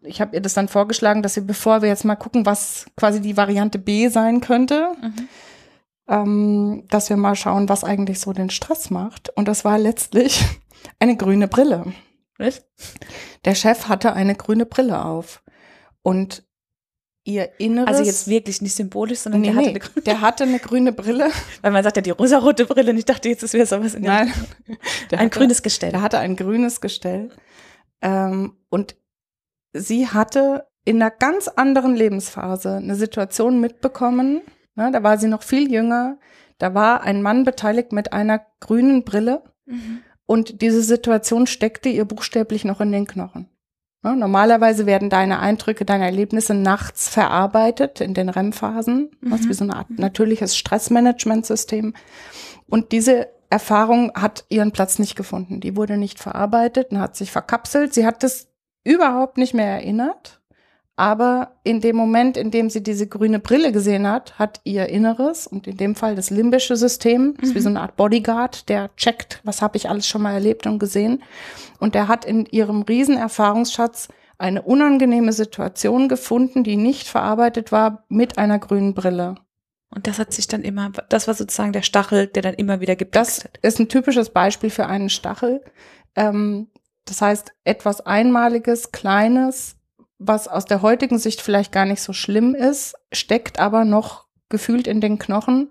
[0.03, 3.20] ich habe ihr das dann vorgeschlagen, dass sie, bevor wir jetzt mal gucken, was quasi
[3.20, 5.29] die Variante B sein könnte, mhm.
[6.09, 9.31] ähm, dass wir mal schauen, was eigentlich so den Stress macht.
[9.37, 10.45] Und das war letztlich
[10.99, 11.93] eine grüne Brille.
[12.39, 12.64] Was?
[13.45, 15.43] Der Chef hatte eine grüne Brille auf.
[16.03, 16.45] Und
[17.25, 17.89] ihr Inneres.
[17.89, 20.93] Also jetzt wirklich nicht symbolisch, sondern nee, der, hatte eine grüne, der hatte eine grüne
[20.93, 21.31] Brille.
[21.62, 24.03] Weil man sagt ja die rosarote Brille und ich dachte, jetzt ist wieder sowas in
[24.03, 24.33] der Nein.
[25.11, 25.91] Der ein hatte, grünes Gestell.
[25.91, 27.31] Der hatte ein grünes Gestell.
[28.01, 28.97] Ähm, und
[29.73, 34.43] sie hatte in einer ganz anderen Lebensphase eine Situation mitbekommen.
[34.75, 36.18] Ne, da war sie noch viel jünger.
[36.59, 39.43] Da war ein Mann beteiligt mit einer grünen Brille.
[39.66, 40.03] Mhm.
[40.27, 43.49] Und diese Situation steckte ihr buchstäblich noch in den Knochen.
[44.03, 49.11] Normalerweise werden deine Eindrücke, deine Erlebnisse nachts verarbeitet in den REM-Phasen.
[49.20, 49.32] Mhm.
[49.32, 51.94] Ist wie so eine Art natürliches Stressmanagementsystem.
[52.68, 55.61] Und diese Erfahrung hat ihren Platz nicht gefunden.
[55.61, 57.94] Die wurde nicht verarbeitet und hat sich verkapselt.
[57.94, 58.48] Sie hat das
[58.82, 60.40] überhaupt nicht mehr erinnert.
[61.03, 65.48] Aber in dem Moment, in dem sie diese grüne Brille gesehen hat, hat ihr Inneres
[65.48, 68.94] und in dem Fall das limbische System, das ist wie so eine Art Bodyguard, der
[68.94, 71.24] checkt, was habe ich alles schon mal erlebt und gesehen.
[71.80, 78.38] Und der hat in ihrem Riesenerfahrungsschatz eine unangenehme Situation gefunden, die nicht verarbeitet war mit
[78.38, 79.34] einer grünen Brille.
[79.92, 82.94] Und das hat sich dann immer, das war sozusagen der Stachel, der dann immer wieder
[82.94, 85.64] gepickt Das ist ein typisches Beispiel für einen Stachel.
[86.14, 86.68] Ähm,
[87.07, 89.82] das heißt, etwas Einmaliges, Kleines,
[90.27, 94.87] was aus der heutigen Sicht vielleicht gar nicht so schlimm ist, steckt aber noch gefühlt
[94.87, 95.70] in den Knochen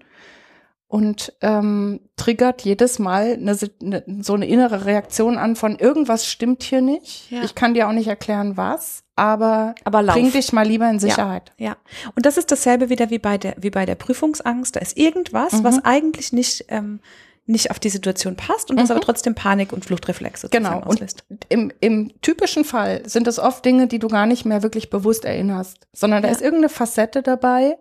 [0.91, 6.64] und ähm, triggert jedes Mal eine, eine, so eine innere Reaktion an von irgendwas stimmt
[6.64, 7.32] hier nicht.
[7.32, 7.43] Ja.
[7.43, 10.16] Ich kann dir auch nicht erklären, was, aber, aber lauf.
[10.16, 11.54] bring dich mal lieber in Sicherheit.
[11.58, 11.78] Ja, ja.
[12.16, 14.76] Und das ist dasselbe wieder wie bei der wie bei der Prüfungsangst.
[14.76, 15.64] Da ist irgendwas, mhm.
[15.64, 16.99] was eigentlich nicht ähm,
[17.45, 18.81] nicht auf die Situation passt und mhm.
[18.81, 20.81] das aber trotzdem Panik und Fluchtreflexe genau.
[20.81, 21.23] auslöst.
[21.29, 24.89] Und im, im typischen Fall sind es oft Dinge, die du gar nicht mehr wirklich
[24.89, 26.33] bewusst erinnerst, sondern da ja.
[26.33, 27.77] ist irgendeine Facette dabei.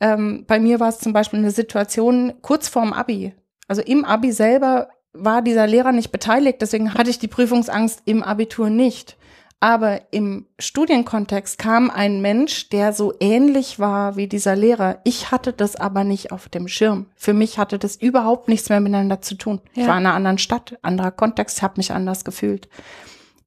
[0.00, 3.34] Ähm, bei mir war es zum Beispiel eine Situation kurz vorm Abi.
[3.68, 8.22] Also im Abi selber war dieser Lehrer nicht beteiligt, deswegen hatte ich die Prüfungsangst im
[8.22, 9.16] Abitur nicht.
[9.62, 15.00] Aber im Studienkontext kam ein Mensch, der so ähnlich war wie dieser Lehrer.
[15.04, 17.06] Ich hatte das aber nicht auf dem Schirm.
[17.14, 19.60] Für mich hatte das überhaupt nichts mehr miteinander zu tun.
[19.74, 19.82] Ja.
[19.82, 22.70] Ich war in einer anderen Stadt, anderer Kontext, habe mich anders gefühlt.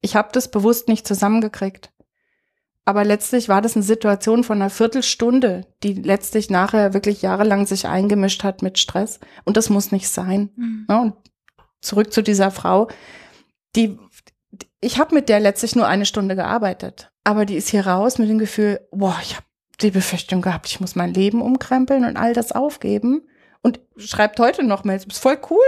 [0.02, 1.90] Ich habe das bewusst nicht zusammengekriegt.
[2.84, 7.88] Aber letztlich war das eine Situation von einer Viertelstunde, die letztlich nachher wirklich jahrelang sich
[7.88, 9.18] eingemischt hat mit Stress.
[9.44, 10.50] Und das muss nicht sein.
[10.54, 10.86] Mhm.
[10.88, 11.14] Ja, und
[11.80, 12.88] zurück zu dieser Frau,
[13.74, 13.98] die
[14.84, 17.10] ich habe mit der letztlich nur eine Stunde gearbeitet.
[17.24, 19.46] Aber die ist hier raus mit dem Gefühl, boah, ich habe
[19.80, 23.22] die Befürchtung gehabt, ich muss mein Leben umkrempeln und all das aufgeben.
[23.62, 25.06] Und schreibt heute noch Mails.
[25.06, 25.64] Ist voll cool.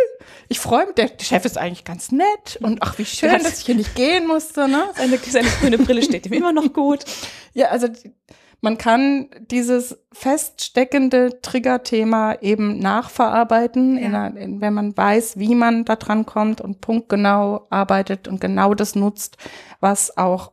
[0.49, 0.97] Ich freue mich.
[0.97, 2.59] Der Chef ist eigentlich ganz nett.
[2.61, 4.69] Und ach, wie schön, dass ich hier nicht gehen musste.
[4.69, 4.85] Ne?
[4.95, 7.07] Seine, seine grüne Brille steht ihm immer noch gut.
[7.55, 7.89] Ja, also
[8.67, 14.05] man kann dieses feststeckende Triggerthema eben nachverarbeiten, ja.
[14.05, 18.41] in einer, in, wenn man weiß, wie man da dran kommt und punktgenau arbeitet und
[18.41, 19.37] genau das nutzt,
[19.79, 20.51] was auch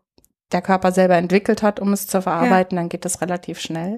[0.51, 2.83] der Körper selber entwickelt hat, um es zu verarbeiten, ja.
[2.83, 3.97] dann geht das relativ schnell.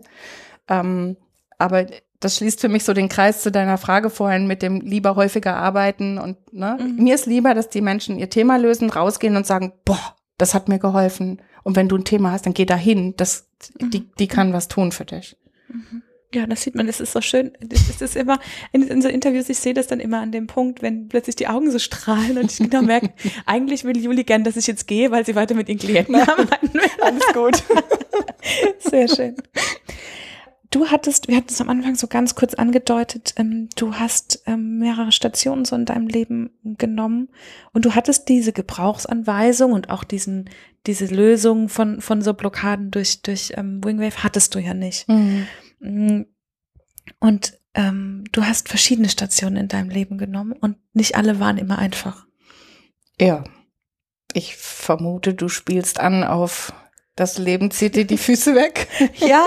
[0.70, 1.18] Ähm,
[1.58, 1.86] aber
[2.22, 5.58] das schließt für mich so den Kreis zu deiner Frage vorhin mit dem lieber häufiger
[5.58, 7.04] arbeiten und ne, mhm.
[7.04, 10.70] mir ist lieber, dass die Menschen ihr Thema lösen, rausgehen und sagen, boah, das hat
[10.70, 11.42] mir geholfen.
[11.66, 13.16] Und wenn du ein Thema hast, dann geh da hin.
[13.18, 13.48] Das,
[13.80, 13.90] mhm.
[13.90, 15.36] die, die kann was tun für dich.
[15.68, 16.04] Mhm.
[16.32, 17.54] Ja, das sieht man, das ist so schön.
[17.60, 18.40] Das ist immer,
[18.72, 21.48] in, in so Interviews, ich sehe das dann immer an dem Punkt, wenn plötzlich die
[21.48, 23.10] Augen so strahlen und ich genau merke,
[23.48, 26.72] eigentlich will Juli gern, dass ich jetzt gehe, weil sie weiter mit ihren Klienten arbeiten
[26.72, 26.82] will.
[27.02, 27.64] Alles gut.
[28.80, 29.36] Sehr schön.
[30.70, 34.78] Du hattest, wir hatten es am Anfang so ganz kurz angedeutet, ähm, du hast ähm,
[34.78, 37.30] mehrere Stationen so in deinem Leben genommen
[37.72, 40.50] und du hattest diese Gebrauchsanweisung und auch diesen,
[40.88, 45.08] diese Lösung von, von so Blockaden durch, durch ähm, Wingwave hattest du ja nicht.
[45.08, 45.48] Mhm.
[45.80, 46.26] Mm.
[47.20, 51.78] Und ähm, du hast verschiedene Stationen in deinem Leben genommen und nicht alle waren immer
[51.78, 52.26] einfach.
[53.20, 53.44] Ja.
[54.34, 56.74] Ich vermute, du spielst an auf
[57.16, 58.90] das Leben zieht dir die Füße weg.
[59.16, 59.46] ja,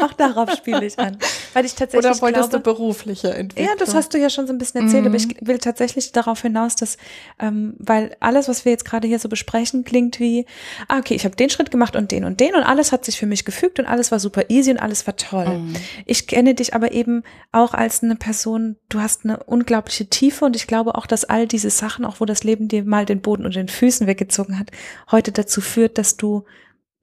[0.00, 1.16] auch darauf spiele ich an.
[1.52, 3.68] Weil ich tatsächlich Oder wolltest glaube, du berufliche Entwicklung?
[3.68, 5.08] Ja, das hast du ja schon so ein bisschen erzählt, mhm.
[5.08, 5.46] aber ich mhm.
[5.46, 6.96] will tatsächlich darauf hinaus, dass,
[7.38, 10.44] ähm, weil alles, was wir jetzt gerade hier so besprechen, klingt wie,
[10.88, 13.16] ah, okay, ich habe den Schritt gemacht und den und den und alles hat sich
[13.16, 15.60] für mich gefügt und alles war super easy und alles war toll.
[15.60, 15.76] Mhm.
[16.06, 20.56] Ich kenne dich aber eben auch als eine Person, du hast eine unglaubliche Tiefe und
[20.56, 23.46] ich glaube auch, dass all diese Sachen, auch wo das Leben dir mal den Boden
[23.46, 24.72] unter den Füßen weggezogen hat,
[25.12, 26.44] heute dazu führt, dass du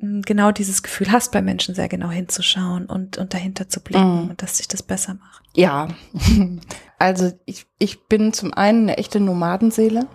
[0.02, 4.30] genau dieses Gefühl hast, bei Menschen sehr genau hinzuschauen und, und dahinter zu blicken mm.
[4.32, 5.44] und dass sich das besser macht.
[5.56, 5.88] Ja,
[7.00, 10.08] also ich, ich bin zum einen eine echte Nomadenseele.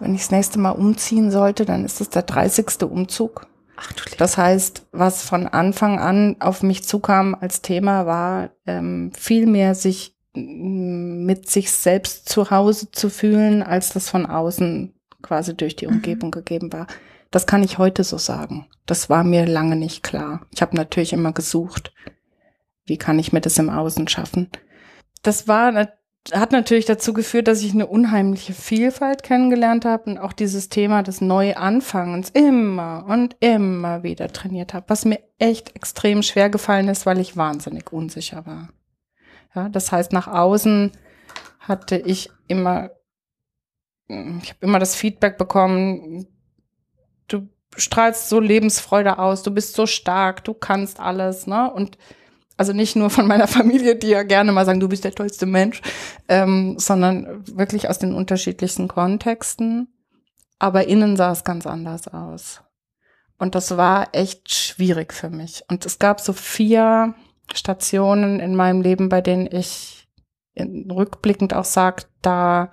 [0.00, 2.82] Wenn ich das nächste Mal umziehen sollte, dann ist es der 30.
[2.82, 3.46] Umzug.
[3.76, 9.12] Ach, du das heißt, was von Anfang an auf mich zukam als Thema, war ähm,
[9.14, 15.56] viel mehr sich mit sich selbst zu Hause zu fühlen, als das von außen quasi
[15.56, 15.96] durch die mhm.
[15.96, 16.32] Umgebung mhm.
[16.32, 16.86] gegeben war.
[17.30, 18.66] Das kann ich heute so sagen.
[18.86, 20.46] Das war mir lange nicht klar.
[20.52, 21.92] Ich habe natürlich immer gesucht,
[22.84, 24.48] wie kann ich mir das im Außen schaffen.
[25.22, 25.88] Das war
[26.32, 31.02] hat natürlich dazu geführt, dass ich eine unheimliche Vielfalt kennengelernt habe und auch dieses Thema
[31.02, 37.06] des Neuanfangens immer und immer wieder trainiert habe, was mir echt extrem schwer gefallen ist,
[37.06, 38.70] weil ich wahnsinnig unsicher war.
[39.54, 40.92] Ja, das heißt, nach außen
[41.60, 42.90] hatte ich immer,
[44.08, 46.26] ich habe immer das Feedback bekommen,
[47.76, 51.70] strahlst so Lebensfreude aus, du bist so stark, du kannst alles, ne?
[51.70, 51.98] Und
[52.56, 55.46] also nicht nur von meiner Familie, die ja gerne mal sagen, du bist der tollste
[55.46, 55.82] Mensch,
[56.28, 59.88] ähm, sondern wirklich aus den unterschiedlichsten Kontexten.
[60.58, 62.62] Aber innen sah es ganz anders aus.
[63.38, 65.62] Und das war echt schwierig für mich.
[65.68, 67.14] Und es gab so vier
[67.52, 70.08] Stationen in meinem Leben, bei denen ich
[70.58, 72.70] rückblickend auch sage, da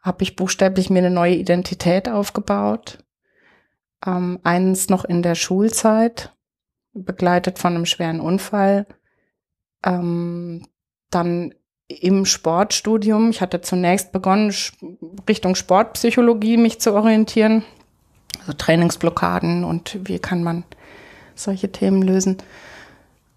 [0.00, 2.98] habe ich buchstäblich mir eine neue Identität aufgebaut
[4.04, 6.34] ähm, eins noch in der Schulzeit,
[6.92, 8.86] begleitet von einem schweren Unfall.
[9.84, 10.66] Ähm,
[11.10, 11.54] dann
[11.88, 13.30] im Sportstudium.
[13.30, 14.54] Ich hatte zunächst begonnen,
[15.28, 17.64] Richtung Sportpsychologie mich zu orientieren.
[18.40, 20.64] Also Trainingsblockaden und wie kann man
[21.34, 22.38] solche Themen lösen.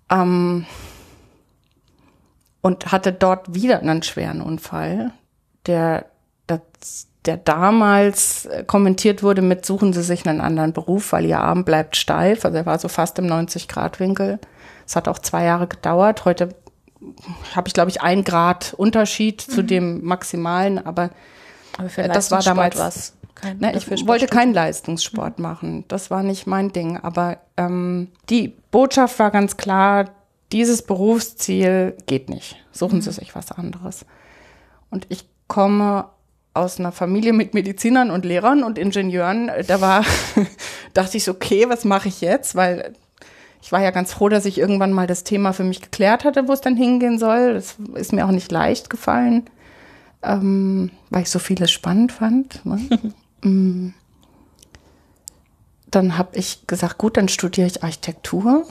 [0.10, 0.66] Ähm,
[2.62, 5.12] und hatte dort wieder einen schweren Unfall,
[5.68, 6.06] der
[6.48, 11.40] das der damals äh, kommentiert wurde mit, suchen Sie sich einen anderen Beruf, weil Ihr
[11.40, 12.46] Arm bleibt steif.
[12.46, 14.40] Also er war so fast im 90-Grad-Winkel.
[14.86, 16.26] Es hat auch zwei Jahre gedauert.
[16.26, 16.50] Heute
[17.56, 19.52] habe ich, glaube ich, ein Grad Unterschied mhm.
[19.52, 21.10] zu dem maximalen, aber,
[21.78, 23.14] aber für das war damals was.
[23.36, 25.44] Kein, ne, ich wollte keinen Leistungssport mhm.
[25.44, 25.86] machen.
[25.88, 26.98] Das war nicht mein Ding.
[26.98, 30.06] Aber ähm, die Botschaft war ganz klar,
[30.52, 32.56] dieses Berufsziel geht nicht.
[32.72, 33.14] Suchen Sie mhm.
[33.14, 34.06] sich was anderes.
[34.90, 36.06] Und ich komme
[36.56, 39.52] aus einer Familie mit Medizinern und Lehrern und Ingenieuren.
[39.68, 40.06] Da war,
[40.94, 42.56] dachte ich so, okay, was mache ich jetzt?
[42.56, 42.94] Weil
[43.62, 46.48] ich war ja ganz froh, dass ich irgendwann mal das Thema für mich geklärt hatte,
[46.48, 47.56] wo es dann hingehen soll.
[47.56, 49.50] Das ist mir auch nicht leicht gefallen,
[50.24, 52.66] ähm, weil ich so vieles spannend fand.
[52.66, 52.80] Ne?
[53.42, 53.94] Mm.
[55.92, 58.66] dann habe ich gesagt, gut, dann studiere ich Architektur,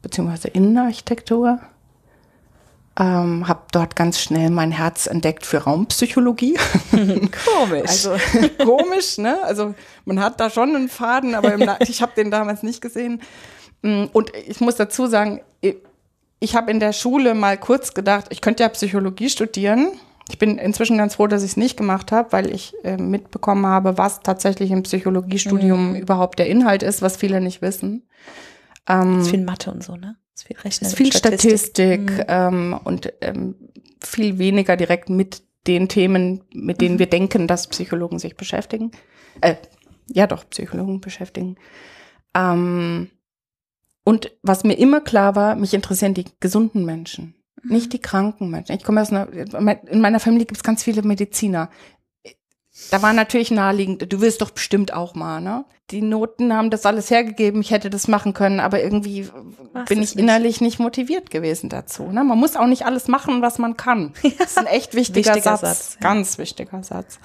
[0.00, 1.58] beziehungsweise Innenarchitektur
[2.98, 6.56] ähm, habe dort ganz schnell mein Herz entdeckt für Raumpsychologie.
[6.92, 7.82] komisch.
[7.88, 8.12] Also
[8.64, 9.38] komisch, ne?
[9.42, 9.74] Also
[10.04, 13.20] man hat da schon einen Faden, aber ich habe den damals nicht gesehen.
[13.82, 15.76] Mm, Und ich muss dazu sagen, ich-
[16.54, 19.88] habe in der Schule mal kurz gedacht, ich könnte ja Psychologie studieren.
[20.28, 23.66] Ich bin inzwischen ganz froh, dass ich es nicht gemacht habe, weil ich äh, mitbekommen
[23.66, 28.06] habe, was tatsächlich im Psychologiestudium überhaupt der Inhalt ist, was viele nicht wissen.
[28.88, 30.16] Ähm, Ist viel Mathe und so, ne?
[30.34, 30.88] Ist viel Rechnen.
[30.90, 32.24] ist viel Statistik, Mhm.
[32.28, 33.54] ähm, und ähm,
[34.02, 38.90] viel weniger direkt mit den Themen, mit denen wir denken, dass Psychologen sich beschäftigen.
[39.40, 39.54] Äh,
[40.08, 41.56] ja, doch, Psychologen beschäftigen.
[42.34, 43.10] Ähm,
[44.04, 48.76] und was mir immer klar war, mich interessieren die gesunden Menschen, nicht die kranken Menschen.
[48.76, 51.70] Ich komme aus einer, in meiner Familie gibt es ganz viele Mediziner.
[52.94, 55.64] Da war natürlich naheliegend, du willst doch bestimmt auch mal, ne?
[55.90, 59.28] Die Noten haben das alles hergegeben, ich hätte das machen können, aber irgendwie
[59.72, 62.04] Machst bin ich innerlich nicht motiviert gewesen dazu.
[62.04, 62.22] Ne?
[62.22, 64.12] Man muss auch nicht alles machen, was man kann.
[64.38, 65.60] Das ist ein echt wichtiger, Wichtiger Satz.
[65.60, 66.08] Satz, ja.
[66.08, 67.18] Ganz wichtiger Satz.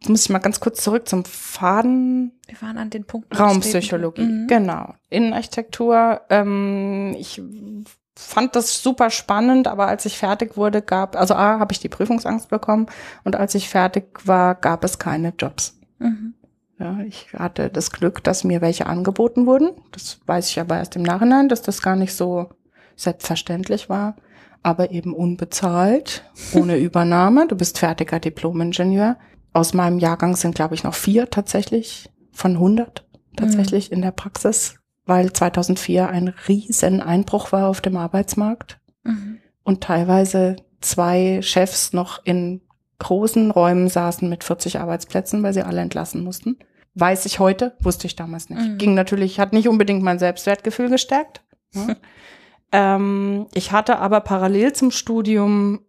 [0.00, 2.32] Jetzt muss ich mal ganz kurz zurück zum Faden.
[2.48, 3.36] Wir waren an den Punkten.
[3.36, 4.46] Raumpsychologie, Mhm.
[4.48, 4.94] genau.
[5.08, 6.20] Innenarchitektur.
[6.30, 7.40] Ähm, ich
[8.16, 11.88] fand das super spannend, aber als ich fertig wurde, gab, also A, habe ich die
[11.88, 12.86] Prüfungsangst bekommen
[13.24, 15.78] und als ich fertig war, gab es keine Jobs.
[15.98, 16.34] Mhm.
[16.78, 19.70] Ja, ich hatte das Glück, dass mir welche angeboten wurden.
[19.92, 22.50] Das weiß ich aber erst im Nachhinein, dass das gar nicht so
[22.96, 24.16] selbstverständlich war,
[24.62, 27.46] aber eben unbezahlt, ohne Übernahme.
[27.46, 29.16] Du bist fertiger Diplom-Ingenieur.
[29.52, 33.04] Aus meinem Jahrgang sind, glaube ich, noch vier tatsächlich von 100
[33.36, 34.76] tatsächlich in der Praxis,
[35.06, 39.38] weil 2004 ein riesen Einbruch war auf dem Arbeitsmarkt Mhm.
[39.62, 42.62] und teilweise zwei Chefs noch in
[42.98, 46.58] großen Räumen saßen mit 40 Arbeitsplätzen, weil sie alle entlassen mussten.
[46.94, 48.62] Weiß ich heute, wusste ich damals nicht.
[48.62, 48.78] Mhm.
[48.78, 51.42] Ging natürlich, hat nicht unbedingt mein Selbstwertgefühl gestärkt.
[51.74, 51.96] Ja.
[52.72, 55.80] ähm, ich hatte aber parallel zum Studium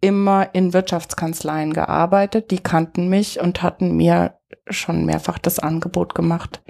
[0.00, 2.50] immer in Wirtschaftskanzleien gearbeitet.
[2.50, 6.62] Die kannten mich und hatten mir schon mehrfach das Angebot gemacht,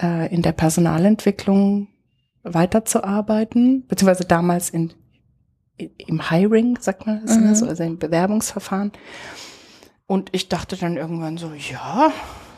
[0.00, 1.88] äh, in der Personalentwicklung
[2.42, 4.92] weiterzuarbeiten, beziehungsweise damals in,
[5.78, 7.44] im Hiring, sagt man das, Mhm.
[7.44, 7.56] ne?
[7.56, 8.92] so, also im Bewerbungsverfahren.
[10.06, 12.12] Und ich dachte dann irgendwann so, ja,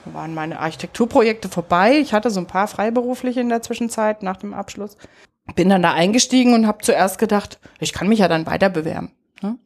[0.05, 1.99] waren meine Architekturprojekte vorbei.
[1.99, 4.97] Ich hatte so ein paar freiberufliche in der Zwischenzeit nach dem Abschluss.
[5.55, 9.13] Bin dann da eingestiegen und habe zuerst gedacht, ich kann mich ja dann weiter bewerben.
[9.43, 9.59] Ne?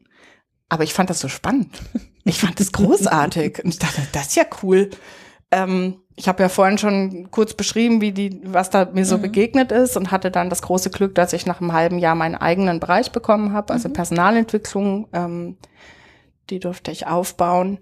[0.69, 1.81] Aber ich fand das so spannend.
[2.25, 3.61] Ich fand das großartig.
[3.65, 4.89] Und ich dachte, das ist ja cool.
[5.53, 9.21] Ähm, ich habe ja vorhin schon kurz beschrieben, wie die, was da mir so Mhm.
[9.23, 12.35] begegnet ist und hatte dann das große Glück, dass ich nach einem halben Jahr meinen
[12.35, 13.93] eigenen Bereich bekommen habe, also Mhm.
[13.93, 15.07] Personalentwicklung.
[15.13, 15.57] Ähm,
[16.49, 17.79] die durfte ich aufbauen.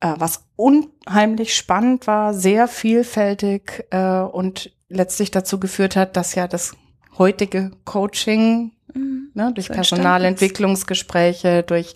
[0.00, 6.48] Äh, was unheimlich spannend war, sehr vielfältig äh, und letztlich dazu geführt hat, dass ja
[6.48, 6.74] das
[7.18, 9.30] heutige Coaching Mhm.
[9.34, 11.94] ne, durch So Personalentwicklungsgespräche, durch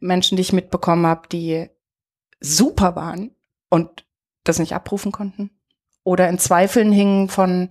[0.00, 1.68] Menschen, die ich mitbekommen habe, die
[2.40, 3.30] super waren
[3.74, 4.06] und
[4.44, 5.50] das nicht abrufen konnten.
[6.04, 7.70] Oder in Zweifeln hingen von,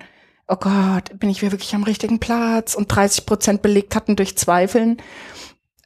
[0.49, 4.37] oh Gott, bin ich hier wirklich am richtigen Platz und 30 Prozent belegt hatten durch
[4.37, 4.97] Zweifeln.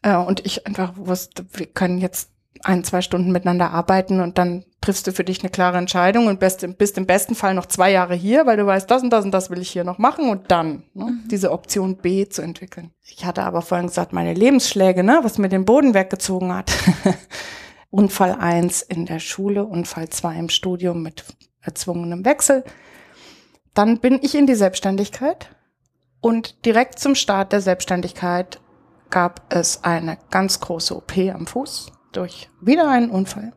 [0.01, 2.31] Äh, und ich einfach wusste, wir können jetzt
[2.63, 6.39] ein, zwei Stunden miteinander arbeiten und dann triffst du für dich eine klare Entscheidung und
[6.39, 9.23] bist, bist im besten Fall noch zwei Jahre hier, weil du weißt, das und das
[9.23, 12.89] und das will ich hier noch machen und dann ne, diese Option B zu entwickeln.
[13.03, 16.71] Ich hatte aber vorhin gesagt, meine Lebensschläge, ne, was mir den Boden weggezogen hat.
[17.89, 21.23] Unfall eins in der Schule, Unfall zwei im Studium mit
[21.61, 22.63] erzwungenem Wechsel.
[23.73, 25.49] Dann bin ich in die Selbstständigkeit
[26.21, 28.59] und direkt zum Start der Selbstständigkeit
[29.09, 33.53] gab es eine ganz große OP am Fuß durch wieder einen Unfall,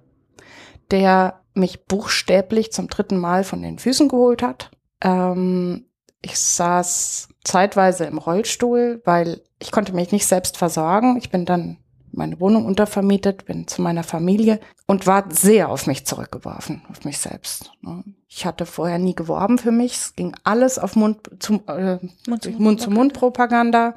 [0.90, 4.70] der mich buchstäblich zum dritten Mal von den Füßen geholt hat.
[5.02, 5.86] Ähm,
[6.22, 11.16] ich saß zeitweise im Rollstuhl, weil ich konnte mich nicht selbst versorgen.
[11.16, 11.78] Ich bin dann
[12.12, 17.18] meine Wohnung untervermietet, bin zu meiner Familie und war sehr auf mich zurückgeworfen, auf mich
[17.18, 17.72] selbst.
[17.82, 18.04] ne.
[18.28, 19.94] Ich hatte vorher nie geworben für mich.
[19.94, 21.98] Es ging alles auf Mund zum äh,
[22.28, 23.96] Mund-zu-Mund-Propaganda.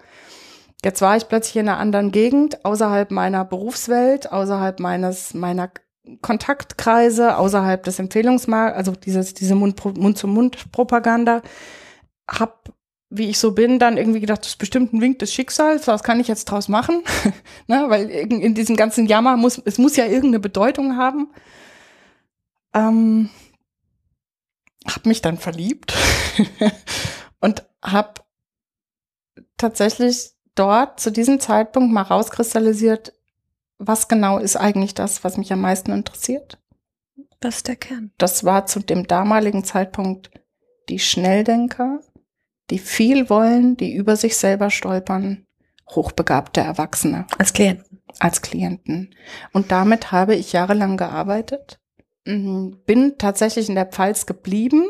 [0.83, 5.69] Jetzt war ich plötzlich in einer anderen Gegend, außerhalb meiner Berufswelt, außerhalb meines meiner
[6.21, 11.41] Kontaktkreise, außerhalb des Empfehlungsmarkts, also dieses diese Mund- Mund-zu-Mund-Propaganda.
[12.29, 12.73] Hab,
[13.15, 16.03] wie ich so bin, dann irgendwie gedacht, das ist bestimmt ein Wink des Schicksals, was
[16.03, 17.03] kann ich jetzt draus machen?
[17.67, 21.29] ne, weil in, in diesem ganzen Jammer muss, es muss ja irgendeine Bedeutung haben.
[22.73, 23.29] Ähm,
[24.87, 25.93] hab mich dann verliebt
[27.39, 28.25] und hab
[29.57, 33.13] tatsächlich dort zu diesem Zeitpunkt mal rauskristallisiert,
[33.77, 36.57] was genau ist eigentlich das, was mich am meisten interessiert.
[37.39, 38.11] Das ist der Kern.
[38.17, 40.31] Das war zu dem damaligen Zeitpunkt
[40.89, 41.99] die Schnelldenker,
[42.73, 45.45] die viel wollen, die über sich selber stolpern,
[45.89, 48.01] hochbegabte Erwachsene Als Klienten.
[48.19, 49.15] als Klienten.
[49.53, 51.79] Und damit habe ich jahrelang gearbeitet,
[52.25, 54.85] Mhm, bin tatsächlich in der Pfalz geblieben,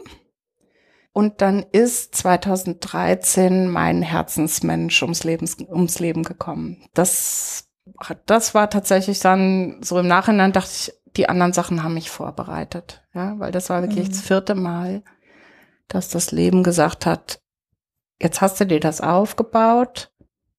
[1.16, 6.88] Und dann ist 2013 mein Herzensmensch ums Leben, ums Leben gekommen.
[6.96, 7.70] Das,
[8.26, 13.04] das war tatsächlich dann so im Nachhinein dachte ich, die anderen Sachen haben mich vorbereitet.
[13.14, 14.12] Ja, weil das war wirklich mhm.
[14.12, 15.04] das vierte Mal,
[15.88, 17.43] dass das Leben gesagt hat,
[18.24, 20.12] jetzt hast du dir das aufgebaut,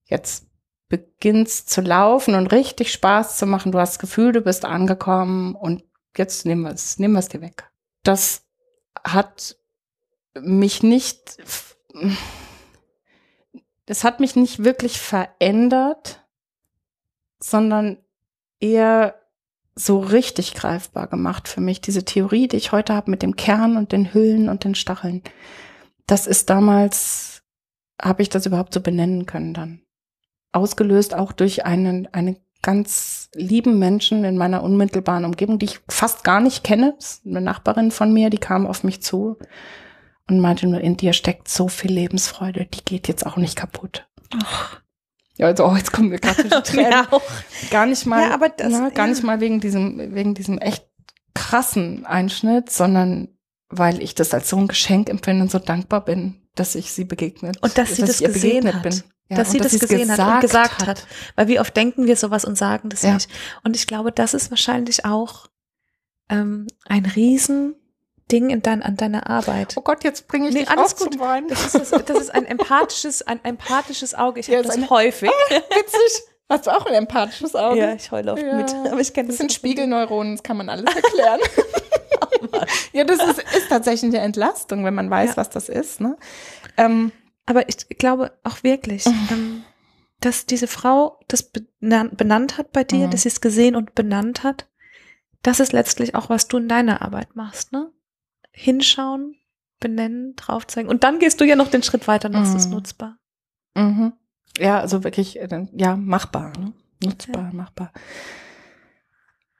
[0.05, 0.47] jetzt
[0.87, 3.71] beginnst zu laufen und richtig Spaß zu machen.
[3.71, 5.83] Du hast das Gefühl, du bist angekommen und
[6.15, 7.69] jetzt nehmen wir es, nehmen wir es dir weg.
[8.03, 8.45] Das
[9.03, 9.57] hat
[10.39, 11.37] mich nicht,
[13.87, 16.23] das hat mich nicht wirklich verändert,
[17.39, 17.97] sondern
[18.59, 19.15] eher
[19.73, 21.81] so richtig greifbar gemacht für mich.
[21.81, 25.23] Diese Theorie, die ich heute habe mit dem Kern und den Hüllen und den Stacheln.
[26.07, 27.34] Das ist damals,
[28.01, 29.81] habe ich das überhaupt so benennen können dann.
[30.51, 36.23] Ausgelöst auch durch einen, einen ganz lieben Menschen in meiner unmittelbaren Umgebung, die ich fast
[36.23, 36.97] gar nicht kenne.
[37.25, 39.37] eine Nachbarin von mir, die kam auf mich zu
[40.27, 44.07] und meinte nur, in dir steckt so viel Lebensfreude, die geht jetzt auch nicht kaputt.
[44.43, 44.81] Ach.
[45.37, 47.05] Ja, also oh, jetzt kommen wir gerade zu Tränen.
[47.69, 49.13] Gar nicht mal, ja, aber das, na, ne, gar ja.
[49.13, 50.87] nicht mal wegen diesem, wegen diesem echt
[51.33, 53.37] krassen Einschnitt, sondern
[53.67, 57.05] weil ich das als so ein Geschenk empfinde und so dankbar bin, dass ich sie
[57.05, 57.61] begegnet.
[57.61, 58.83] Und dass sie dass das gesehen hat.
[58.83, 59.03] Bin.
[59.29, 60.87] Ja, dass sie das gesehen hat und gesagt hat.
[60.87, 61.07] hat.
[61.35, 63.15] Weil wie oft denken wir sowas und sagen das ja.
[63.15, 63.29] nicht.
[63.63, 65.47] Und ich glaube, das ist wahrscheinlich auch
[66.29, 67.75] ähm, ein riesen
[68.31, 69.73] Ding in dein, an deiner Arbeit.
[69.77, 71.13] Oh Gott, jetzt bringe ich nee, dich alles gut.
[71.13, 71.47] zum Weinen.
[71.47, 74.39] Das ist, das, das ist ein empathisches, ein empathisches Auge.
[74.39, 75.29] Ich ja, habe das eine, häufig.
[75.29, 76.23] Ah, witzig.
[76.47, 77.79] Hast du auch ein empathisches Auge?
[77.79, 78.55] Ja, ich heule oft ja.
[78.55, 78.73] mit.
[78.91, 79.37] Aber ich kenne das.
[79.37, 81.39] Das sind Spiegelneuronen, das kann man alles erklären.
[82.93, 85.37] ja, das ist, ist tatsächlich eine Entlastung, wenn man weiß, ja.
[85.37, 86.01] was das ist.
[86.01, 86.17] Ne?
[86.77, 87.11] Ähm,
[87.45, 89.27] Aber ich glaube auch wirklich, mhm.
[89.31, 89.63] ähm,
[90.21, 93.11] dass diese Frau das benannt hat bei dir, mhm.
[93.11, 94.67] dass sie es gesehen und benannt hat.
[95.43, 97.91] Das ist letztlich auch, was du in deiner Arbeit machst, ne?
[98.51, 99.35] hinschauen,
[99.79, 100.89] benennen, drauf zeigen.
[100.89, 102.57] Und dann gehst du ja noch den Schritt weiter, nutzt mhm.
[102.57, 103.17] es nutzbar.
[103.75, 104.13] Mhm.
[104.57, 106.73] Ja, also wirklich, äh, ja, machbar, ne?
[107.03, 107.53] nutzbar, ja.
[107.53, 107.91] machbar.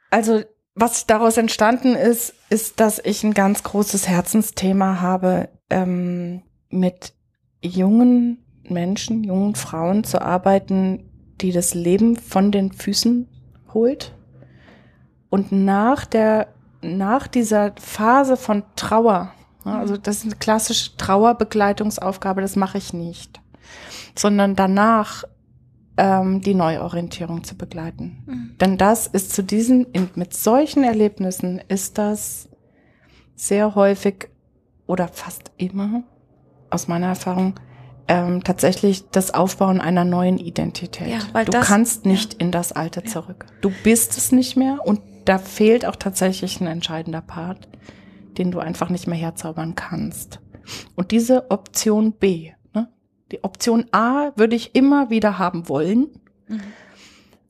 [0.10, 0.44] Also,
[0.76, 7.14] was daraus entstanden ist, ist, dass ich ein ganz großes Herzensthema habe, ähm, mit
[7.62, 11.10] jungen Menschen, jungen Frauen zu arbeiten,
[11.42, 13.30] die das Leben von den Füßen
[13.74, 14.14] holt.
[15.30, 16.48] Und nach der
[16.82, 19.32] nach dieser Phase von Trauer,
[19.64, 23.42] also das ist eine klassische Trauerbegleitungsaufgabe, das mache ich nicht,
[24.16, 25.24] sondern danach
[25.98, 28.24] ähm, die Neuorientierung zu begleiten.
[28.26, 28.58] Mhm.
[28.60, 32.50] Denn das ist zu diesen, in, mit solchen Erlebnissen ist das
[33.36, 34.30] sehr häufig
[34.88, 36.04] oder fast immer,
[36.70, 37.56] aus meiner Erfahrung,
[38.08, 41.08] ähm, tatsächlich das Aufbauen einer neuen Identität.
[41.08, 42.40] Ja, weil du das, kannst nicht ja.
[42.40, 43.08] in das Alte ja.
[43.08, 43.48] zurück.
[43.62, 47.68] Du bist es nicht mehr und da fehlt auch tatsächlich ein entscheidender Part,
[48.38, 50.40] den du einfach nicht mehr herzaubern kannst.
[50.96, 52.52] Und diese Option B?
[53.32, 56.10] Die Option A würde ich immer wieder haben wollen,
[56.48, 56.62] mhm.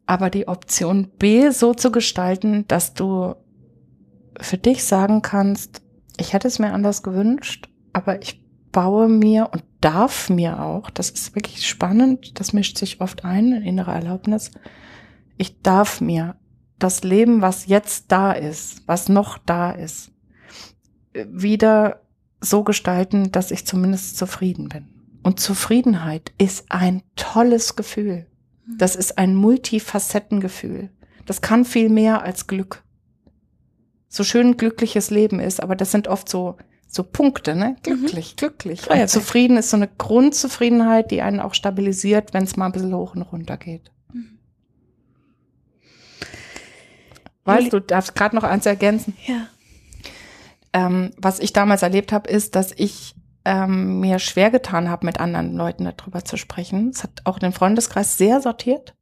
[0.05, 3.35] aber die Option B so zu gestalten, dass du
[4.39, 5.81] für dich sagen kannst,
[6.17, 11.09] ich hätte es mir anders gewünscht, aber ich baue mir und darf mir auch, das
[11.09, 14.51] ist wirklich spannend, das mischt sich oft ein, innere Erlaubnis,
[15.37, 16.35] ich darf mir
[16.79, 20.11] das Leben, was jetzt da ist, was noch da ist,
[21.13, 22.01] wieder
[22.41, 24.94] so gestalten, dass ich zumindest zufrieden bin.
[25.25, 28.27] Und Zufriedenheit ist ein tolles Gefühl.
[28.77, 30.91] Das ist ein Multifacettengefühl.
[31.25, 32.83] Das kann viel mehr als Glück.
[34.07, 36.57] So schön glückliches Leben ist, aber das sind oft so
[36.87, 37.75] so Punkte, ne?
[37.81, 38.35] Glücklich, mhm.
[38.37, 38.87] glücklich.
[38.87, 42.93] Und zufrieden ist so eine Grundzufriedenheit, die einen auch stabilisiert, wenn es mal ein bisschen
[42.93, 43.91] hoch und runter geht.
[47.45, 49.17] Weißt du, darfst gerade noch eins ergänzen.
[49.25, 49.47] Ja.
[50.71, 53.15] Ähm, was ich damals erlebt habe, ist, dass ich
[53.45, 56.89] ähm, mir schwer getan habe, mit anderen Leuten darüber zu sprechen.
[56.89, 58.95] Es hat auch den Freundeskreis sehr sortiert.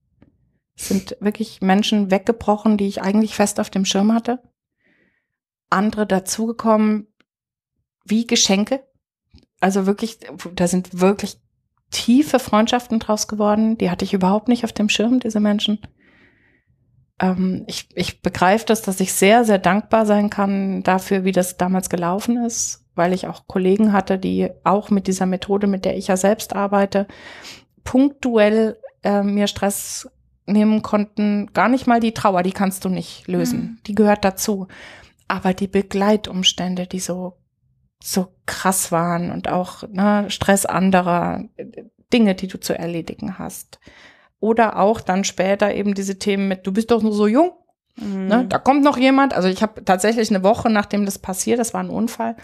[0.76, 4.42] Es sind wirklich Menschen weggebrochen, die ich eigentlich fest auf dem Schirm hatte.
[5.70, 7.08] Andere dazugekommen
[8.06, 8.86] wie Geschenke.
[9.60, 10.20] Also wirklich,
[10.54, 11.40] da sind wirklich
[11.92, 13.78] tiefe Freundschaften draus geworden.
[13.78, 15.80] Die hatte ich überhaupt nicht auf dem Schirm, diese Menschen
[17.20, 21.58] ähm, ich, ich begreife das, dass ich sehr, sehr dankbar sein kann dafür, wie das
[21.58, 25.98] damals gelaufen ist, weil ich auch Kollegen hatte, die auch mit dieser Methode, mit der
[25.98, 27.08] ich ja selbst arbeite,
[27.84, 30.10] punktuell äh, mir Stress
[30.46, 31.52] nehmen konnten.
[31.54, 33.60] Gar nicht mal die Trauer, die kannst du nicht lösen.
[33.60, 33.78] Mhm.
[33.88, 34.68] Die gehört dazu.
[35.28, 37.38] Aber die Begleitumstände, die so
[38.04, 41.46] so krass waren und auch ne, Stress anderer,
[42.12, 43.80] Dinge, die du zu erledigen hast.
[44.42, 47.54] Oder auch dann später eben diese Themen mit, du bist doch nur so jung.
[47.96, 48.28] Mhm.
[48.28, 48.46] Ne?
[48.50, 49.34] Da kommt noch jemand.
[49.34, 52.36] Also ich habe tatsächlich eine Woche, nachdem das passiert, das war ein Unfall,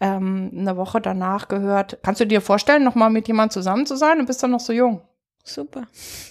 [0.00, 4.18] ähm, eine Woche danach gehört, kannst du dir vorstellen, nochmal mit jemand zusammen zu sein?
[4.18, 5.00] Du bist dann noch so jung.
[5.44, 5.82] Super.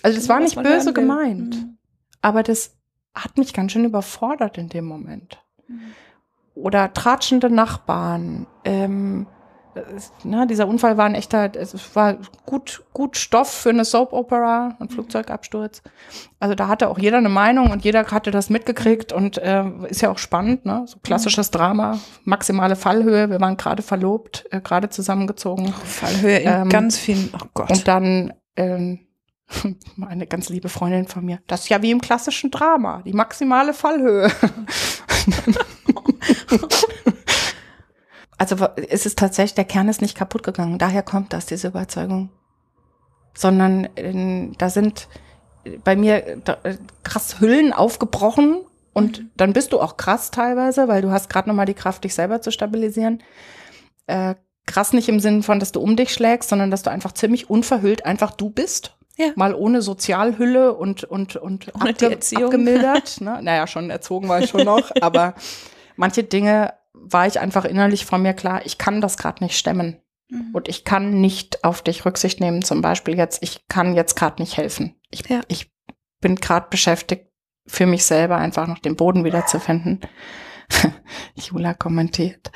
[0.03, 1.77] Also das war nicht böse gemeint, Mhm.
[2.21, 2.75] aber das
[3.13, 5.39] hat mich ganz schön überfordert in dem Moment.
[5.67, 5.79] Mhm.
[6.53, 8.45] Oder tratschende Nachbarn.
[8.63, 9.27] Ähm,
[10.23, 14.75] ne, dieser Unfall war ein echter, es war gut, gut Stoff für eine Soap Opera,
[14.79, 15.81] ein Flugzeugabsturz.
[16.39, 20.01] Also da hatte auch jeder eine Meinung und jeder hatte das mitgekriegt und äh, ist
[20.01, 20.83] ja auch spannend, ne?
[20.87, 23.29] So klassisches Drama, maximale Fallhöhe.
[23.29, 25.73] Wir waren gerade verlobt, äh, gerade zusammengezogen.
[25.73, 27.71] Fallhöhe in Ähm, ganz vielen, oh Gott.
[27.71, 28.99] Und dann ähm,
[30.07, 31.39] eine ganz liebe Freundin von mir.
[31.47, 34.31] Das ist ja wie im klassischen Drama, die maximale Fallhöhe.
[38.37, 40.77] also wa- es ist tatsächlich, der Kern ist nicht kaputt gegangen.
[40.77, 42.29] Daher kommt das, diese Überzeugung.
[43.37, 45.07] Sondern äh, da sind
[45.83, 48.57] bei mir da, äh, krass Hüllen aufgebrochen
[48.93, 52.03] und dann bist du auch krass teilweise, weil du hast gerade noch mal die Kraft,
[52.03, 53.21] dich selber zu stabilisieren.
[54.07, 54.35] Äh,
[54.67, 57.49] krass nicht im Sinn von, dass du um dich schlägst, sondern dass du einfach ziemlich
[57.49, 58.95] unverhüllt einfach du bist.
[59.17, 59.27] Ja.
[59.35, 62.45] Mal ohne Sozialhülle und, und, und Ohne die Erziehung.
[62.45, 63.21] abgemildert.
[63.21, 63.39] Ne?
[63.41, 65.35] Naja, schon erzogen war ich schon noch, aber
[65.95, 66.73] manche Dinge
[67.11, 70.01] war ich einfach innerlich von mir klar, ich kann das gerade nicht stemmen.
[70.29, 70.49] Mhm.
[70.53, 74.41] Und ich kann nicht auf dich Rücksicht nehmen, zum Beispiel jetzt, ich kann jetzt gerade
[74.41, 74.95] nicht helfen.
[75.11, 75.41] Ich, Ja.
[75.47, 75.71] ich
[76.21, 77.27] bin gerade beschäftigt,
[77.67, 80.01] für mich selber einfach noch den Boden wiederzufinden.
[81.35, 82.51] Jula kommentiert.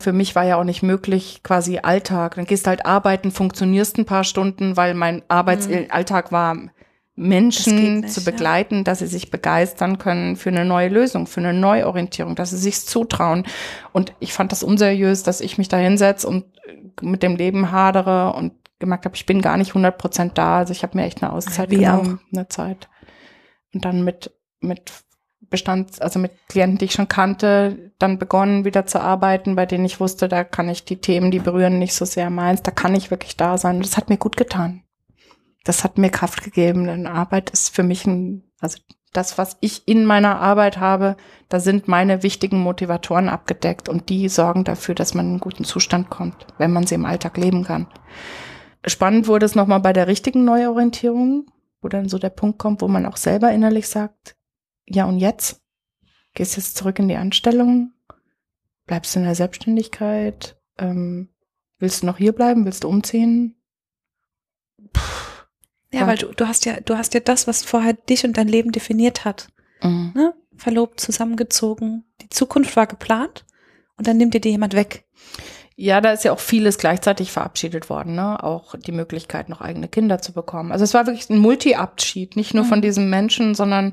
[0.00, 2.36] Für mich war ja auch nicht möglich, quasi Alltag.
[2.36, 6.77] Dann gehst halt arbeiten, funktionierst ein paar Stunden, weil mein Arbeitsalltag war, Das geht
[7.18, 8.30] Menschen nicht, zu ja.
[8.30, 12.56] begleiten, dass sie sich begeistern können für eine neue Lösung, für eine Neuorientierung, dass sie
[12.56, 13.44] sich zutrauen.
[13.92, 16.44] Und ich fand das unseriös, dass ich mich da hinsetze und
[17.02, 20.58] mit dem Leben hadere und gemerkt habe, ich bin gar nicht 100 Prozent da.
[20.58, 22.88] Also ich habe mir echt eine Auszeit Wie genommen, eine Zeit.
[23.74, 24.92] Und dann mit, mit
[25.40, 29.84] Bestand, also mit Klienten, die ich schon kannte, dann begonnen wieder zu arbeiten, bei denen
[29.84, 32.94] ich wusste, da kann ich die Themen, die berühren nicht so sehr meins, da kann
[32.94, 33.76] ich wirklich da sein.
[33.76, 34.84] Und das hat mir gut getan.
[35.68, 38.78] Das hat mir Kraft gegeben, denn Arbeit ist für mich ein, also
[39.12, 41.18] das, was ich in meiner Arbeit habe,
[41.50, 45.64] da sind meine wichtigen Motivatoren abgedeckt und die sorgen dafür, dass man in einen guten
[45.64, 47.86] Zustand kommt, wenn man sie im Alltag leben kann.
[48.86, 51.50] Spannend wurde es nochmal bei der richtigen Neuorientierung,
[51.82, 54.36] wo dann so der Punkt kommt, wo man auch selber innerlich sagt,
[54.86, 55.60] ja und jetzt?
[56.32, 57.92] Gehst jetzt zurück in die Anstellung?
[58.86, 60.58] Bleibst du in der Selbstständigkeit?
[60.78, 61.28] Ähm,
[61.78, 62.64] willst du noch hier bleiben?
[62.64, 63.54] Willst du umziehen?
[65.92, 66.06] Ja, ja.
[66.06, 68.72] weil du, du hast ja, du hast ja das, was vorher dich und dein Leben
[68.72, 69.48] definiert hat.
[69.82, 70.12] Mhm.
[70.14, 70.34] Ne?
[70.56, 72.04] Verlobt, zusammengezogen.
[72.20, 73.44] Die Zukunft war geplant
[73.96, 75.04] und dann nimmt dir die jemand weg.
[75.76, 78.42] Ja, da ist ja auch vieles gleichzeitig verabschiedet worden, ne?
[78.42, 80.72] Auch die Möglichkeit, noch eigene Kinder zu bekommen.
[80.72, 82.82] Also es war wirklich ein Multi-Abschied, nicht nur von Mhm.
[82.82, 83.92] diesem Menschen, sondern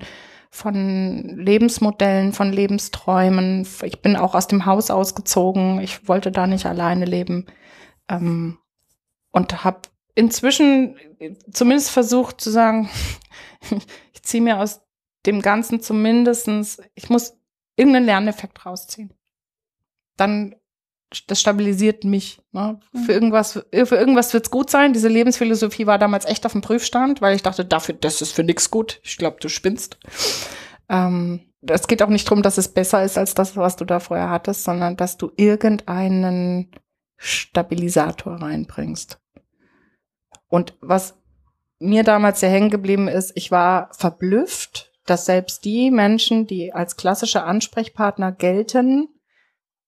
[0.49, 3.67] von Lebensmodellen, von Lebensträumen.
[3.83, 5.79] Ich bin auch aus dem Haus ausgezogen.
[5.79, 7.45] Ich wollte da nicht alleine leben.
[8.09, 8.57] Ähm,
[9.31, 9.81] und habe
[10.15, 10.97] inzwischen
[11.51, 12.89] zumindest versucht zu sagen,
[14.13, 14.81] ich ziehe mir aus
[15.25, 17.37] dem Ganzen zumindestens, ich muss
[17.75, 19.13] irgendeinen Lerneffekt rausziehen.
[20.17, 20.55] Dann
[21.27, 22.41] das stabilisiert mich.
[22.51, 22.79] Ne?
[22.91, 22.99] Mhm.
[22.99, 24.93] Für irgendwas, für irgendwas wird's gut sein.
[24.93, 28.43] Diese Lebensphilosophie war damals echt auf dem Prüfstand, weil ich dachte, dafür, das ist für
[28.43, 28.99] nix gut.
[29.03, 29.97] Ich glaube, du spinnst.
[30.89, 33.99] Ähm, es geht auch nicht darum, dass es besser ist als das, was du da
[33.99, 36.71] vorher hattest, sondern dass du irgendeinen
[37.17, 39.19] Stabilisator reinbringst.
[40.47, 41.17] Und was
[41.79, 46.95] mir damals sehr hängen geblieben ist, ich war verblüfft, dass selbst die Menschen, die als
[46.97, 49.09] klassische Ansprechpartner gelten,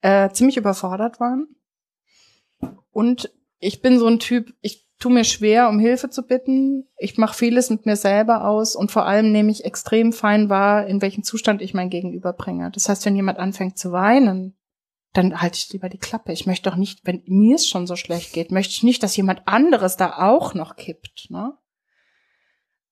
[0.01, 1.47] äh, ziemlich überfordert waren.
[2.91, 6.87] Und ich bin so ein Typ, ich tue mir schwer, um Hilfe zu bitten.
[6.97, 10.87] Ich mache vieles mit mir selber aus und vor allem nehme ich extrem fein wahr,
[10.87, 12.71] in welchem Zustand ich mein Gegenüber bringe.
[12.71, 14.56] Das heißt, wenn jemand anfängt zu weinen,
[15.13, 16.31] dann halte ich lieber die Klappe.
[16.31, 19.17] Ich möchte doch nicht, wenn mir es schon so schlecht geht, möchte ich nicht, dass
[19.17, 21.27] jemand anderes da auch noch kippt.
[21.29, 21.57] Ne?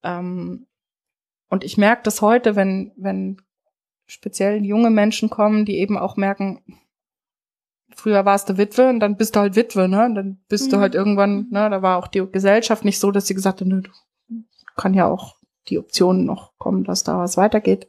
[0.03, 0.67] Ähm,
[1.49, 3.41] und ich merke das heute, wenn, wenn
[4.07, 6.63] speziell junge Menschen kommen, die eben auch merken,
[7.95, 10.05] früher warst du Witwe und dann bist du halt Witwe, ne?
[10.05, 10.81] Und dann bist du Mhm.
[10.81, 13.81] halt irgendwann, ne, da war auch die Gesellschaft nicht so, dass sie gesagt hat, nö,
[13.81, 13.91] du
[14.75, 15.37] kann ja auch
[15.69, 17.87] die Option noch kommen, dass da was weitergeht.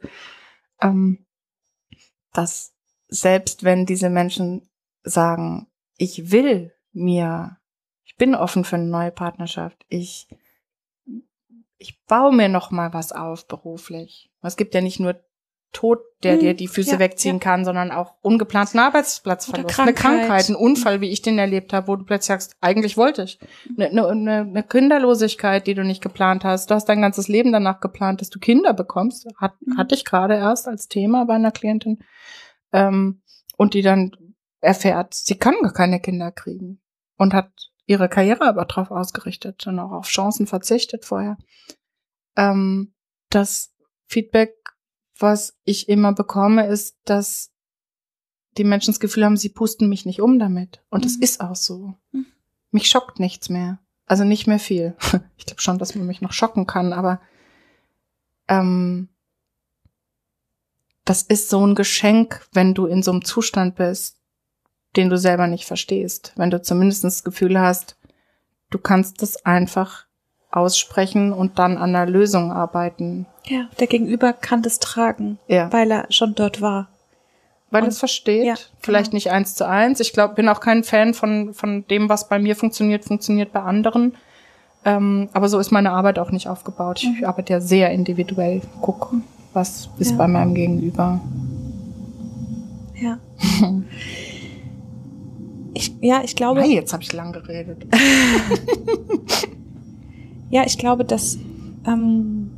[0.81, 1.25] Ähm,
[2.33, 2.73] dass
[3.07, 4.69] selbst wenn diese Menschen
[5.03, 7.57] sagen, ich will mir,
[8.03, 10.27] ich bin offen für eine neue Partnerschaft, ich
[11.79, 14.31] ich baue mir noch mal was auf beruflich.
[14.41, 15.21] Es gibt ja nicht nur
[15.73, 17.39] Tod, der Hm, dir die Füße ja, wegziehen ja.
[17.39, 20.27] kann, sondern auch ungeplanten Arbeitsplatzverlust, Oder eine Krankheit.
[20.27, 23.37] Krankheit, ein Unfall, wie ich den erlebt habe, wo du plötzlich sagst, eigentlich wollte ich.
[23.77, 26.71] Eine, eine, eine eine Kinderlosigkeit, die du nicht geplant hast.
[26.71, 29.27] Du hast dein ganzes Leben danach geplant, dass du Kinder bekommst.
[29.37, 29.77] Hat, Mhm.
[29.77, 31.99] Hatte ich gerade erst als Thema bei einer Klientin.
[32.71, 33.21] Ähm,
[33.57, 34.11] und die dann
[34.59, 36.79] erfährt, sie kann gar keine Kinder kriegen
[37.17, 37.51] und hat
[37.85, 41.37] ihre Karriere aber darauf ausgerichtet und auch auf Chancen verzichtet vorher.
[42.35, 42.93] Ähm,
[43.29, 43.73] das
[44.05, 44.55] Feedback,
[45.17, 47.51] was ich immer bekomme, ist, dass
[48.57, 50.83] die Menschen das Gefühl haben, sie pusten mich nicht um damit.
[50.89, 51.23] Und es mhm.
[51.23, 51.93] ist auch so.
[52.11, 52.25] Mhm.
[52.71, 53.79] Mich schockt nichts mehr.
[54.05, 54.95] Also nicht mehr viel.
[55.37, 57.21] Ich glaube schon, dass man mich noch schocken kann, aber
[58.49, 59.07] ähm,
[61.07, 64.17] das ist so ein Geschenk, wenn du in so einem Zustand bist,
[64.97, 66.33] den du selber nicht verstehst.
[66.35, 67.97] Wenn du zumindest das Gefühl hast,
[68.71, 70.05] du kannst das einfach
[70.51, 73.25] aussprechen und dann an der Lösung arbeiten.
[73.45, 75.71] Ja, der Gegenüber kann das tragen, ja.
[75.71, 76.89] weil er schon dort war.
[77.69, 78.45] Weil er es versteht.
[78.45, 79.17] Ja, Vielleicht genau.
[79.17, 79.99] nicht eins zu eins.
[80.01, 83.61] Ich glaube, bin auch kein Fan von, von dem, was bei mir funktioniert, funktioniert bei
[83.61, 84.17] anderen.
[84.83, 87.01] Ähm, aber so ist meine Arbeit auch nicht aufgebaut.
[87.01, 87.25] Ich mhm.
[87.25, 88.61] arbeite ja sehr individuell.
[88.81, 89.13] Guck,
[89.53, 90.17] was ist ja.
[90.17, 91.21] bei meinem Gegenüber.
[92.95, 93.19] Ja.
[95.73, 96.61] ich, ja, ich glaube.
[96.61, 97.85] Hey, jetzt habe ich lang geredet.
[100.49, 101.37] ja, ich glaube, dass
[101.85, 102.51] ähm,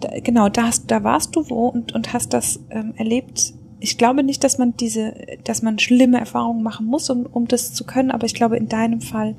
[0.00, 3.54] da, genau, da, hast, da warst du wo und, und hast das ähm, erlebt.
[3.80, 5.14] Ich glaube nicht, dass man diese,
[5.44, 8.68] dass man schlimme Erfahrungen machen muss, um, um das zu können, aber ich glaube, in
[8.68, 9.34] deinem Fall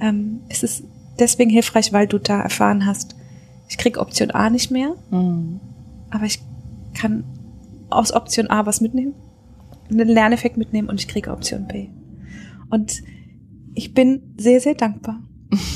[0.00, 0.84] ähm, ist es
[1.18, 3.16] deswegen hilfreich, weil du da erfahren hast,
[3.68, 5.60] ich krieg Option A nicht mehr, mhm.
[6.10, 6.40] Aber ich
[6.94, 7.24] kann
[7.90, 9.14] aus Option A was mitnehmen,
[9.90, 11.88] einen Lerneffekt mitnehmen und ich kriege Option B.
[12.70, 13.02] Und
[13.74, 15.22] ich bin sehr, sehr dankbar,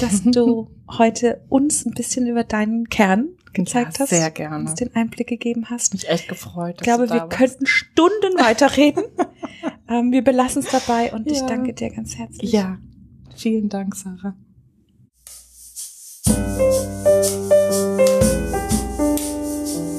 [0.00, 0.68] dass du
[0.98, 4.10] heute uns ein bisschen über deinen Kern gezeigt ja, hast.
[4.10, 4.58] Sehr gerne.
[4.58, 5.92] Uns den Einblick gegeben hast.
[5.92, 6.76] Mich echt gefreut.
[6.76, 7.30] Ich glaube, wir warst.
[7.30, 9.04] könnten Stunden weiterreden.
[9.88, 11.34] ähm, wir belassen es dabei und ja.
[11.34, 12.52] ich danke dir ganz herzlich.
[12.52, 12.78] Ja,
[13.36, 14.34] vielen Dank, Sarah.